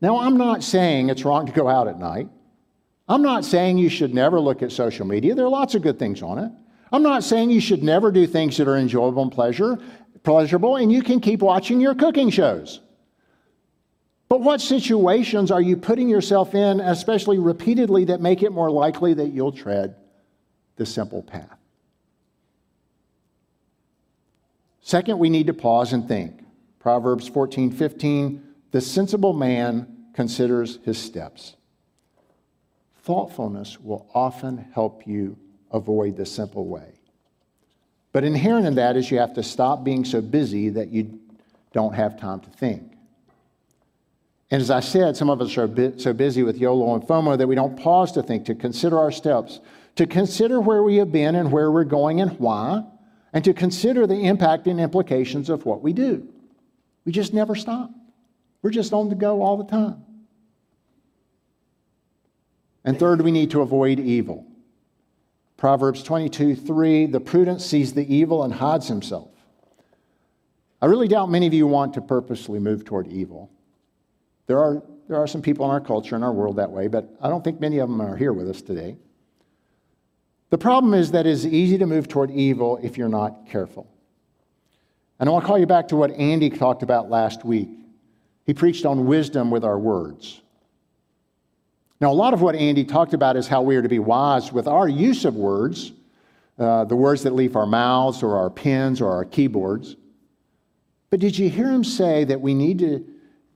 Now, 0.00 0.18
I'm 0.18 0.36
not 0.36 0.64
saying 0.64 1.10
it's 1.10 1.24
wrong 1.24 1.46
to 1.46 1.52
go 1.52 1.68
out 1.68 1.88
at 1.88 1.98
night. 1.98 2.28
I'm 3.08 3.22
not 3.22 3.44
saying 3.44 3.78
you 3.78 3.90
should 3.90 4.14
never 4.14 4.40
look 4.40 4.62
at 4.62 4.72
social 4.72 5.06
media. 5.06 5.34
There 5.34 5.44
are 5.44 5.50
lots 5.50 5.74
of 5.74 5.82
good 5.82 5.98
things 5.98 6.22
on 6.22 6.38
it. 6.38 6.50
I'm 6.90 7.02
not 7.02 7.22
saying 7.22 7.50
you 7.50 7.60
should 7.60 7.82
never 7.82 8.10
do 8.10 8.26
things 8.26 8.56
that 8.56 8.66
are 8.66 8.76
enjoyable 8.76 9.22
and 9.22 9.32
pleasure, 9.32 9.78
pleasurable, 10.22 10.76
and 10.76 10.90
you 10.92 11.02
can 11.02 11.20
keep 11.20 11.40
watching 11.40 11.80
your 11.80 11.94
cooking 11.94 12.30
shows. 12.30 12.80
But 14.32 14.40
what 14.40 14.62
situations 14.62 15.50
are 15.50 15.60
you 15.60 15.76
putting 15.76 16.08
yourself 16.08 16.54
in, 16.54 16.80
especially 16.80 17.38
repeatedly, 17.38 18.06
that 18.06 18.22
make 18.22 18.42
it 18.42 18.50
more 18.50 18.70
likely 18.70 19.12
that 19.12 19.28
you'll 19.28 19.52
tread 19.52 19.94
the 20.76 20.86
simple 20.86 21.22
path? 21.22 21.58
Second, 24.80 25.18
we 25.18 25.28
need 25.28 25.48
to 25.48 25.52
pause 25.52 25.92
and 25.92 26.08
think. 26.08 26.46
Proverbs 26.78 27.28
14 27.28 27.72
15, 27.72 28.42
the 28.70 28.80
sensible 28.80 29.34
man 29.34 30.06
considers 30.14 30.78
his 30.82 30.96
steps. 30.96 31.56
Thoughtfulness 33.02 33.80
will 33.80 34.08
often 34.14 34.56
help 34.72 35.06
you 35.06 35.36
avoid 35.72 36.16
the 36.16 36.24
simple 36.24 36.64
way. 36.64 36.94
But 38.12 38.24
inherent 38.24 38.64
in 38.64 38.76
that 38.76 38.96
is 38.96 39.10
you 39.10 39.18
have 39.18 39.34
to 39.34 39.42
stop 39.42 39.84
being 39.84 40.06
so 40.06 40.22
busy 40.22 40.70
that 40.70 40.88
you 40.88 41.20
don't 41.74 41.92
have 41.94 42.18
time 42.18 42.40
to 42.40 42.48
think. 42.48 42.91
And 44.52 44.60
as 44.60 44.70
I 44.70 44.80
said, 44.80 45.16
some 45.16 45.30
of 45.30 45.40
us 45.40 45.56
are 45.56 45.66
so 45.96 46.12
busy 46.12 46.42
with 46.42 46.58
YOLO 46.58 46.94
and 46.94 47.02
FOMO 47.02 47.38
that 47.38 47.46
we 47.46 47.54
don't 47.54 47.74
pause 47.74 48.12
to 48.12 48.22
think, 48.22 48.44
to 48.44 48.54
consider 48.54 48.98
our 48.98 49.10
steps, 49.10 49.60
to 49.96 50.06
consider 50.06 50.60
where 50.60 50.82
we 50.82 50.96
have 50.96 51.10
been 51.10 51.36
and 51.36 51.50
where 51.50 51.70
we're 51.70 51.84
going 51.84 52.20
and 52.20 52.38
why, 52.38 52.84
and 53.32 53.42
to 53.44 53.54
consider 53.54 54.06
the 54.06 54.26
impact 54.26 54.66
and 54.66 54.78
implications 54.78 55.48
of 55.48 55.64
what 55.64 55.80
we 55.80 55.94
do. 55.94 56.28
We 57.06 57.12
just 57.12 57.32
never 57.32 57.54
stop. 57.54 57.92
We're 58.60 58.72
just 58.72 58.92
on 58.92 59.08
the 59.08 59.14
go 59.14 59.40
all 59.40 59.56
the 59.56 59.64
time. 59.64 60.04
And 62.84 62.98
third, 62.98 63.22
we 63.22 63.30
need 63.30 63.52
to 63.52 63.62
avoid 63.62 63.98
evil. 63.98 64.46
Proverbs 65.56 66.02
22 66.02 66.56
3 66.56 67.06
The 67.06 67.20
prudent 67.20 67.62
sees 67.62 67.94
the 67.94 68.14
evil 68.14 68.42
and 68.42 68.52
hides 68.52 68.88
himself. 68.88 69.30
I 70.82 70.86
really 70.86 71.08
doubt 71.08 71.30
many 71.30 71.46
of 71.46 71.54
you 71.54 71.66
want 71.66 71.94
to 71.94 72.02
purposely 72.02 72.58
move 72.58 72.84
toward 72.84 73.06
evil. 73.06 73.50
There 74.46 74.58
are, 74.58 74.82
there 75.08 75.16
are 75.16 75.26
some 75.26 75.42
people 75.42 75.64
in 75.66 75.70
our 75.70 75.80
culture, 75.80 76.16
in 76.16 76.22
our 76.22 76.32
world 76.32 76.56
that 76.56 76.70
way, 76.70 76.88
but 76.88 77.08
I 77.20 77.28
don't 77.28 77.42
think 77.42 77.60
many 77.60 77.78
of 77.78 77.88
them 77.88 78.00
are 78.00 78.16
here 78.16 78.32
with 78.32 78.48
us 78.48 78.62
today. 78.62 78.96
The 80.50 80.58
problem 80.58 80.92
is 80.92 81.12
that 81.12 81.26
it's 81.26 81.44
easy 81.44 81.78
to 81.78 81.86
move 81.86 82.08
toward 82.08 82.30
evil 82.30 82.78
if 82.82 82.98
you're 82.98 83.08
not 83.08 83.48
careful. 83.48 83.90
And 85.18 85.28
I 85.28 85.32
want 85.32 85.44
to 85.44 85.46
call 85.46 85.58
you 85.58 85.66
back 85.66 85.88
to 85.88 85.96
what 85.96 86.10
Andy 86.10 86.50
talked 86.50 86.82
about 86.82 87.08
last 87.08 87.44
week. 87.44 87.70
He 88.44 88.52
preached 88.52 88.84
on 88.84 89.06
wisdom 89.06 89.50
with 89.50 89.64
our 89.64 89.78
words. 89.78 90.42
Now, 92.00 92.10
a 92.10 92.12
lot 92.12 92.34
of 92.34 92.42
what 92.42 92.56
Andy 92.56 92.84
talked 92.84 93.14
about 93.14 93.36
is 93.36 93.46
how 93.46 93.62
we 93.62 93.76
are 93.76 93.82
to 93.82 93.88
be 93.88 94.00
wise 94.00 94.52
with 94.52 94.66
our 94.66 94.88
use 94.88 95.24
of 95.24 95.36
words, 95.36 95.92
uh, 96.58 96.84
the 96.84 96.96
words 96.96 97.22
that 97.22 97.32
leave 97.32 97.54
our 97.54 97.64
mouths 97.64 98.22
or 98.22 98.36
our 98.36 98.50
pens 98.50 99.00
or 99.00 99.08
our 99.08 99.24
keyboards. 99.24 99.94
But 101.10 101.20
did 101.20 101.38
you 101.38 101.48
hear 101.48 101.70
him 101.70 101.84
say 101.84 102.24
that 102.24 102.40
we 102.40 102.54
need 102.54 102.80
to 102.80 103.06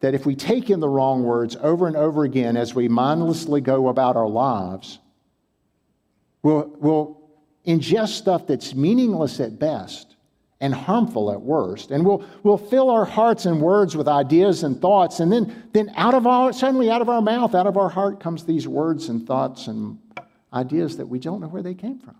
that 0.01 0.15
if 0.15 0.27
we 0.27 0.35
take 0.37 0.71
in 0.71 0.81
the 0.81 0.89
wrong 0.89 1.25
words 1.25 1.57
over 1.57 1.87
and 1.87 1.97
over 1.97 2.25
again 2.25 2.57
as 2.57 2.75
we 2.75 2.89
mindlessly 2.89 3.61
go 3.61 3.89
about 3.89 4.17
our 4.17 4.29
lives, 4.29 4.99
we'll, 6.43 6.71
we'll 6.79 7.31
ingest 7.67 8.11
stuff 8.11 8.47
that's 8.47 8.75
meaningless 8.75 9.41
at 9.41 9.59
best 9.59 10.17
and 10.61 10.75
harmful 10.75 11.31
at 11.33 11.41
worst. 11.41 11.91
And 11.91 12.05
we'll, 12.05 12.25
we'll 12.43 12.59
fill 12.59 12.91
our 12.91 13.05
hearts 13.05 13.47
and 13.47 13.61
words 13.61 13.97
with 13.97 14.09
ideas 14.09 14.63
and 14.63 14.81
thoughts. 14.81 15.21
And 15.21 15.31
then, 15.31 15.65
then 15.73 15.93
out 15.97 16.15
of 16.15 16.27
our, 16.27 16.53
suddenly 16.53 16.91
out 16.91 17.03
of 17.03 17.09
our 17.09 17.21
mouth, 17.21 17.55
out 17.55 17.67
of 17.67 17.77
our 17.77 17.89
heart 17.89 18.21
comes 18.21 18.45
these 18.45 18.67
words 18.67 19.09
and 19.09 19.27
thoughts 19.27 19.67
and 19.67 19.99
ideas 20.53 20.97
that 20.97 21.07
we 21.07 21.19
don't 21.19 21.41
know 21.41 21.49
where 21.49 21.63
they 21.63 21.75
came 21.75 21.99
from. 21.99 22.17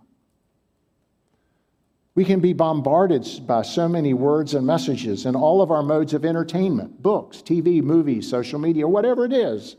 We 2.17 2.25
can 2.25 2.39
be 2.39 2.53
bombarded 2.53 3.27
by 3.45 3.61
so 3.61 3.87
many 3.87 4.15
words 4.15 4.55
and 4.55 4.65
messages 4.65 5.27
in 5.27 5.35
all 5.35 5.61
of 5.61 5.69
our 5.69 5.83
modes 5.83 6.15
of 6.15 6.25
entertainment 6.25 7.03
books, 7.03 7.43
TV, 7.43 7.83
movies, 7.83 8.27
social 8.27 8.57
media, 8.57 8.87
whatever 8.87 9.23
it 9.23 9.31
is. 9.31 9.75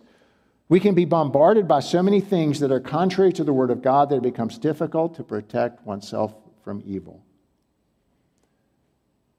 We 0.68 0.78
can 0.78 0.94
be 0.94 1.04
bombarded 1.04 1.66
by 1.66 1.80
so 1.80 2.00
many 2.00 2.20
things 2.20 2.60
that 2.60 2.70
are 2.70 2.78
contrary 2.78 3.32
to 3.32 3.42
the 3.42 3.52
Word 3.52 3.72
of 3.72 3.82
God 3.82 4.10
that 4.10 4.18
it 4.18 4.22
becomes 4.22 4.56
difficult 4.56 5.16
to 5.16 5.24
protect 5.24 5.84
oneself 5.84 6.32
from 6.62 6.80
evil. 6.86 7.24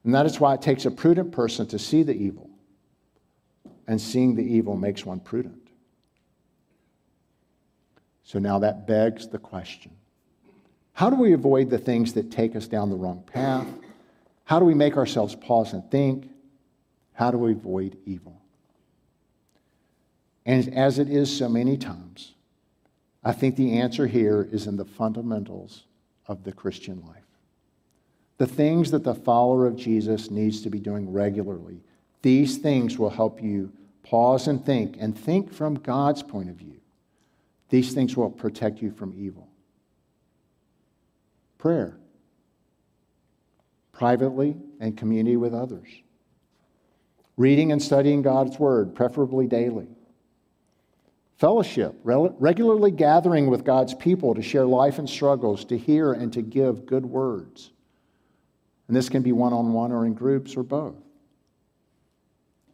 And 0.03 0.13
that 0.13 0.25
is 0.25 0.41
why 0.41 0.55
it 0.55 0.61
takes 0.61 0.83
a 0.83 0.91
prudent 0.91 1.31
person 1.31 1.67
to 1.67 1.79
see 1.79 2.03
the 2.03 2.13
evil. 2.13 2.49
And 3.87 4.01
seeing 4.01 4.35
the 4.35 4.43
evil 4.43 4.75
makes 4.75 5.05
one 5.05 5.21
prudent. 5.21 5.69
So 8.23 8.39
now 8.39 8.59
that 8.59 8.87
begs 8.87 9.29
the 9.29 9.39
question 9.39 9.93
how 10.93 11.09
do 11.09 11.15
we 11.15 11.33
avoid 11.33 11.69
the 11.69 11.77
things 11.77 12.13
that 12.13 12.31
take 12.31 12.55
us 12.55 12.67
down 12.67 12.89
the 12.89 12.95
wrong 12.95 13.23
path? 13.25 13.67
How 14.43 14.59
do 14.59 14.65
we 14.65 14.73
make 14.73 14.97
ourselves 14.97 15.35
pause 15.35 15.73
and 15.73 15.89
think? 15.89 16.29
How 17.13 17.31
do 17.31 17.37
we 17.37 17.51
avoid 17.51 17.97
evil? 18.05 18.41
And 20.45 20.73
as 20.73 20.99
it 20.99 21.09
is 21.09 21.35
so 21.35 21.49
many 21.49 21.77
times, 21.77 22.33
I 23.23 23.33
think 23.33 23.55
the 23.55 23.77
answer 23.79 24.07
here 24.07 24.47
is 24.51 24.67
in 24.67 24.77
the 24.77 24.85
fundamentals 24.85 25.83
of 26.27 26.43
the 26.43 26.51
Christian 26.51 27.03
life. 27.05 27.23
The 28.37 28.47
things 28.47 28.91
that 28.91 29.03
the 29.03 29.15
follower 29.15 29.67
of 29.67 29.75
Jesus 29.75 30.31
needs 30.31 30.61
to 30.61 30.69
be 30.69 30.79
doing 30.79 31.11
regularly. 31.11 31.81
These 32.21 32.57
things 32.57 32.97
will 32.97 33.09
help 33.09 33.41
you 33.41 33.71
pause 34.03 34.47
and 34.47 34.65
think, 34.65 34.95
and 34.99 35.17
think 35.17 35.53
from 35.53 35.75
God's 35.75 36.23
point 36.23 36.49
of 36.49 36.55
view. 36.55 36.79
These 37.69 37.93
things 37.93 38.15
will 38.15 38.31
protect 38.31 38.81
you 38.81 38.91
from 38.91 39.13
evil 39.15 39.48
prayer, 41.59 41.97
privately 43.91 44.57
and 44.79 44.97
community 44.97 45.37
with 45.37 45.53
others, 45.53 45.87
reading 47.37 47.71
and 47.71 47.81
studying 47.81 48.23
God's 48.23 48.57
Word, 48.57 48.95
preferably 48.95 49.45
daily, 49.45 49.87
fellowship, 51.37 51.95
regularly 52.03 52.91
gathering 52.91 53.47
with 53.47 53.63
God's 53.63 53.93
people 53.93 54.33
to 54.33 54.41
share 54.41 54.65
life 54.65 54.97
and 54.97 55.07
struggles, 55.07 55.63
to 55.65 55.77
hear 55.77 56.13
and 56.13 56.33
to 56.33 56.41
give 56.41 56.87
good 56.87 57.05
words. 57.05 57.69
And 58.87 58.97
this 58.97 59.07
can 59.07 59.21
be 59.21 59.31
one 59.31 59.53
on 59.53 59.71
one 59.71 59.91
or 59.91 60.05
in 60.07 60.15
groups 60.15 60.57
or 60.57 60.63
both. 60.63 60.95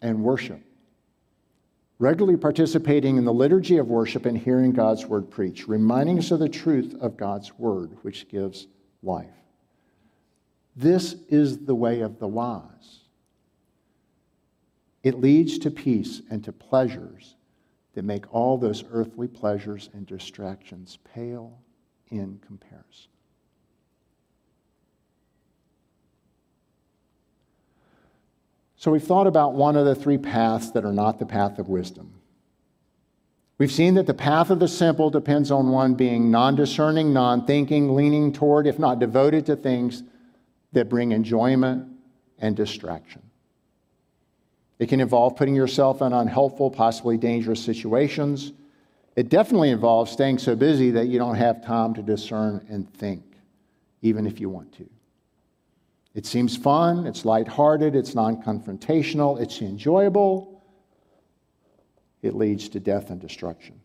And 0.02 0.24
worship. 0.24 0.62
Regularly 2.00 2.38
participating 2.38 3.18
in 3.18 3.26
the 3.26 3.34
liturgy 3.34 3.78
of 3.78 3.88
worship 3.88 4.26
and 4.26 4.38
hearing 4.38 4.72
God's 4.72 5.06
word 5.06 5.30
preached, 5.30 5.68
reminding 5.68 6.20
us 6.20 6.32
of 6.32 6.40
the 6.40 6.50
truth 6.50 6.96
of 7.02 7.18
God's 7.18 7.58
word, 7.58 7.98
which 8.02 8.28
gives 8.30 8.68
life. 9.04 9.28
This 10.76 11.16
is 11.30 11.66
the 11.66 11.76
way 11.76 12.02
of 12.02 12.20
the 12.20 12.28
wise. 12.28 13.00
It 15.04 15.20
leads 15.20 15.60
to 15.60 15.72
peace 15.72 16.22
and 16.30 16.44
to 16.44 16.52
pleasures 16.52 17.36
that 17.94 18.04
make 18.04 18.34
all 18.34 18.58
those 18.58 18.84
earthly 18.92 19.28
pleasures 19.28 19.90
and 19.94 20.06
distractions 20.06 20.98
pale 21.14 21.60
in 22.10 22.40
comparison. 22.46 23.10
So 28.78 28.92
we've 28.92 29.04
thought 29.04 29.28
about 29.28 29.54
one 29.54 29.76
of 29.78 29.86
the 29.86 29.96
three 29.96 30.18
paths 30.18 30.72
that 30.72 30.86
are 30.86 30.94
not 30.94 31.18
the 31.18 31.26
path 31.26 31.58
of 31.58 31.70
wisdom. 31.70 32.14
We've 33.58 33.72
seen 33.72 33.94
that 33.94 34.06
the 34.06 34.14
path 34.14 34.50
of 34.50 34.60
the 34.60 34.68
simple 34.68 35.10
depends 35.10 35.50
on 35.50 35.70
one 35.70 35.94
being 35.94 36.30
non 36.30 36.56
discerning, 36.56 37.14
non 37.14 37.46
thinking, 37.46 37.96
leaning 37.96 38.34
toward, 38.34 38.68
if 38.68 38.80
not 38.80 39.00
devoted 39.00 39.46
to 39.46 39.56
things 39.56 40.04
that 40.74 40.90
bring 40.90 41.14
enjoyment 41.14 41.88
and 42.40 42.56
distraction. 42.56 43.22
It 44.78 44.90
can 44.90 45.00
involve 45.00 45.38
putting 45.38 45.56
yourself 45.56 46.02
in 46.02 46.12
unhelpful, 46.12 46.70
possibly 46.70 47.18
dangerous 47.18 47.64
situations. 47.64 48.52
It 49.16 49.30
definitely 49.30 49.70
involves 49.70 50.12
staying 50.12 50.40
so 50.40 50.58
busy 50.58 50.92
that 50.92 51.08
you 51.08 51.18
don't 51.18 51.36
have 51.36 51.64
time 51.64 51.94
to 51.94 52.02
discern 52.02 52.66
and 52.70 52.94
think, 52.96 53.24
even 54.02 54.28
if 54.28 54.42
you 54.42 54.50
want 54.50 54.74
to. 54.74 54.90
It 56.14 56.26
seems 56.26 56.58
fun, 56.58 57.08
it's 57.08 57.24
lighthearted, 57.24 57.96
it's 57.96 58.16
non 58.16 58.44
confrontational, 58.44 59.40
it's 59.40 59.62
enjoyable 59.62 60.55
it 62.26 62.36
leads 62.36 62.70
to 62.70 62.80
death 62.80 63.10
and 63.10 63.22
destruction. 63.22 63.80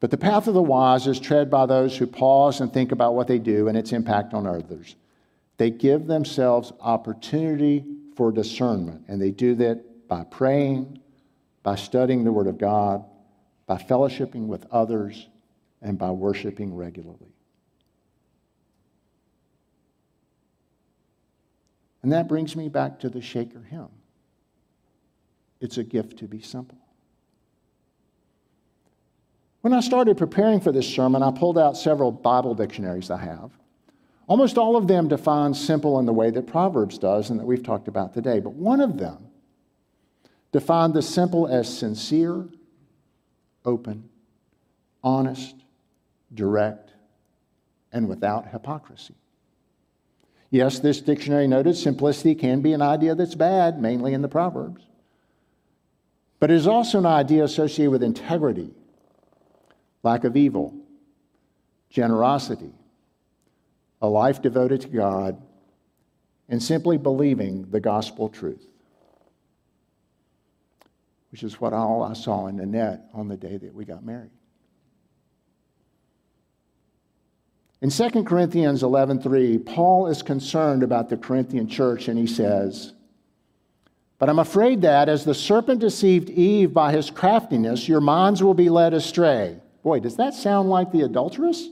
But 0.00 0.10
the 0.10 0.16
path 0.16 0.46
of 0.46 0.54
the 0.54 0.62
wise 0.62 1.06
is 1.06 1.18
tread 1.18 1.50
by 1.50 1.66
those 1.66 1.96
who 1.96 2.06
pause 2.06 2.60
and 2.60 2.72
think 2.72 2.92
about 2.92 3.14
what 3.14 3.26
they 3.26 3.38
do 3.38 3.68
and 3.68 3.76
its 3.76 3.92
impact 3.92 4.32
on 4.32 4.46
others. 4.46 4.94
They 5.56 5.70
give 5.70 6.06
themselves 6.06 6.72
opportunity 6.80 7.84
for 8.14 8.30
discernment, 8.30 9.04
and 9.08 9.20
they 9.20 9.32
do 9.32 9.56
that 9.56 10.08
by 10.08 10.24
praying, 10.24 11.00
by 11.62 11.74
studying 11.74 12.24
the 12.24 12.32
Word 12.32 12.46
of 12.46 12.58
God, 12.58 13.04
by 13.66 13.76
fellowshipping 13.76 14.46
with 14.46 14.66
others, 14.70 15.28
and 15.82 15.98
by 15.98 16.10
worshiping 16.10 16.74
regularly. 16.74 17.34
And 22.02 22.12
that 22.12 22.28
brings 22.28 22.54
me 22.54 22.68
back 22.68 23.00
to 23.00 23.10
the 23.10 23.20
Shaker 23.20 23.62
hymn. 23.62 23.88
It's 25.60 25.78
a 25.78 25.84
gift 25.84 26.18
to 26.18 26.28
be 26.28 26.40
simple. 26.40 26.78
When 29.60 29.72
I 29.72 29.80
started 29.80 30.16
preparing 30.16 30.60
for 30.60 30.70
this 30.70 30.88
sermon, 30.88 31.22
I 31.22 31.30
pulled 31.32 31.58
out 31.58 31.76
several 31.76 32.12
Bible 32.12 32.54
dictionaries 32.54 33.10
I 33.10 33.18
have. 33.18 33.50
Almost 34.28 34.58
all 34.58 34.76
of 34.76 34.86
them 34.86 35.08
define 35.08 35.54
simple 35.54 35.98
in 35.98 36.06
the 36.06 36.12
way 36.12 36.30
that 36.30 36.46
Proverbs 36.46 36.98
does 36.98 37.30
and 37.30 37.40
that 37.40 37.46
we've 37.46 37.62
talked 37.62 37.88
about 37.88 38.14
today, 38.14 38.40
but 38.40 38.52
one 38.52 38.80
of 38.80 38.98
them 38.98 39.26
defined 40.52 40.94
the 40.94 41.02
simple 41.02 41.46
as 41.48 41.78
sincere, 41.78 42.46
open, 43.64 44.08
honest, 45.02 45.56
direct, 46.34 46.92
and 47.92 48.08
without 48.08 48.48
hypocrisy. 48.48 49.14
Yes, 50.50 50.78
this 50.78 51.00
dictionary 51.00 51.46
noted 51.46 51.76
simplicity 51.76 52.34
can 52.34 52.60
be 52.60 52.72
an 52.72 52.82
idea 52.82 53.14
that's 53.14 53.34
bad, 53.34 53.80
mainly 53.80 54.14
in 54.14 54.22
the 54.22 54.28
Proverbs. 54.28 54.82
But 56.40 56.50
it 56.50 56.54
is 56.54 56.66
also 56.66 56.98
an 56.98 57.06
idea 57.06 57.44
associated 57.44 57.90
with 57.90 58.02
integrity, 58.02 58.70
lack 60.02 60.24
of 60.24 60.36
evil, 60.36 60.74
generosity, 61.90 62.72
a 64.00 64.08
life 64.08 64.40
devoted 64.40 64.82
to 64.82 64.88
God, 64.88 65.42
and 66.48 66.62
simply 66.62 66.96
believing 66.96 67.70
the 67.70 67.80
gospel 67.80 68.28
truth, 68.28 68.64
which 71.30 71.42
is 71.42 71.60
what 71.60 71.72
all 71.72 72.02
I 72.02 72.12
saw 72.12 72.46
in 72.46 72.60
Annette 72.60 73.02
on 73.12 73.28
the 73.28 73.36
day 73.36 73.56
that 73.56 73.74
we 73.74 73.84
got 73.84 74.04
married. 74.04 74.30
In 77.80 77.90
2 77.90 78.24
Corinthians 78.24 78.82
11:3, 78.82 79.64
Paul 79.64 80.06
is 80.08 80.22
concerned 80.22 80.82
about 80.82 81.08
the 81.08 81.16
Corinthian 81.16 81.68
church 81.68 82.08
and 82.08 82.18
he 82.18 82.26
says, 82.26 82.92
"But 84.18 84.28
I'm 84.28 84.40
afraid 84.40 84.82
that 84.82 85.08
as 85.08 85.24
the 85.24 85.34
serpent 85.34 85.80
deceived 85.80 86.28
Eve 86.30 86.74
by 86.74 86.92
his 86.92 87.10
craftiness, 87.10 87.88
your 87.88 88.00
minds 88.00 88.42
will 88.42 88.54
be 88.54 88.68
led 88.68 88.92
astray." 88.94 89.60
Boy, 89.82 90.00
does 90.00 90.16
that 90.16 90.34
sound 90.34 90.68
like 90.68 90.90
the 90.90 91.02
adulteress? 91.02 91.68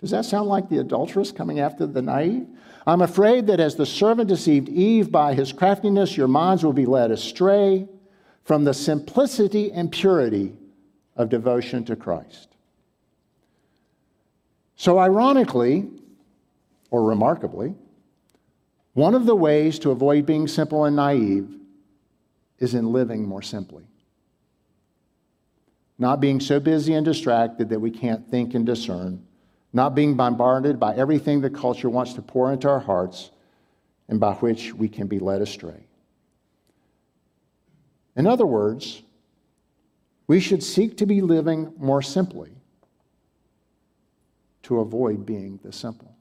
Does 0.00 0.10
that 0.10 0.24
sound 0.24 0.48
like 0.48 0.68
the 0.68 0.78
adulteress 0.78 1.30
coming 1.30 1.60
after 1.60 1.86
the 1.86 2.02
naive? 2.02 2.46
I'm 2.86 3.02
afraid 3.02 3.46
that 3.46 3.60
as 3.60 3.76
the 3.76 3.86
serpent 3.86 4.28
deceived 4.28 4.68
Eve 4.68 5.10
by 5.10 5.34
his 5.34 5.52
craftiness, 5.52 6.16
your 6.16 6.28
minds 6.28 6.64
will 6.64 6.72
be 6.72 6.86
led 6.86 7.10
astray 7.10 7.88
from 8.42 8.64
the 8.64 8.74
simplicity 8.74 9.72
and 9.72 9.90
purity 9.90 10.54
of 11.16 11.28
devotion 11.28 11.84
to 11.84 11.96
Christ. 11.96 12.48
So, 14.76 14.98
ironically, 14.98 15.88
or 16.90 17.04
remarkably, 17.04 17.74
one 18.92 19.14
of 19.14 19.26
the 19.26 19.36
ways 19.36 19.78
to 19.80 19.90
avoid 19.90 20.26
being 20.26 20.48
simple 20.48 20.84
and 20.84 20.96
naive 20.96 21.48
is 22.64 22.74
in 22.74 22.92
living 22.92 23.28
more 23.28 23.42
simply. 23.42 23.84
Not 25.96 26.20
being 26.20 26.40
so 26.40 26.58
busy 26.58 26.94
and 26.94 27.04
distracted 27.04 27.68
that 27.68 27.78
we 27.78 27.92
can't 27.92 28.28
think 28.28 28.54
and 28.54 28.66
discern, 28.66 29.24
not 29.72 29.94
being 29.94 30.16
bombarded 30.16 30.80
by 30.80 30.96
everything 30.96 31.40
the 31.40 31.50
culture 31.50 31.88
wants 31.88 32.14
to 32.14 32.22
pour 32.22 32.52
into 32.52 32.68
our 32.68 32.80
hearts 32.80 33.30
and 34.08 34.18
by 34.18 34.32
which 34.34 34.74
we 34.74 34.88
can 34.88 35.06
be 35.06 35.20
led 35.20 35.40
astray. 35.40 35.86
In 38.16 38.26
other 38.26 38.46
words, 38.46 39.02
we 40.26 40.40
should 40.40 40.62
seek 40.62 40.96
to 40.98 41.06
be 41.06 41.20
living 41.20 41.72
more 41.76 42.02
simply 42.02 42.50
to 44.62 44.80
avoid 44.80 45.26
being 45.26 45.60
the 45.62 45.72
simple. 45.72 46.16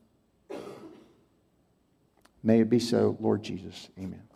May 2.43 2.60
it 2.60 2.69
be 2.69 2.79
so, 2.79 3.15
Lord 3.19 3.41
Jesus. 3.41 3.89
Amen. 3.97 4.33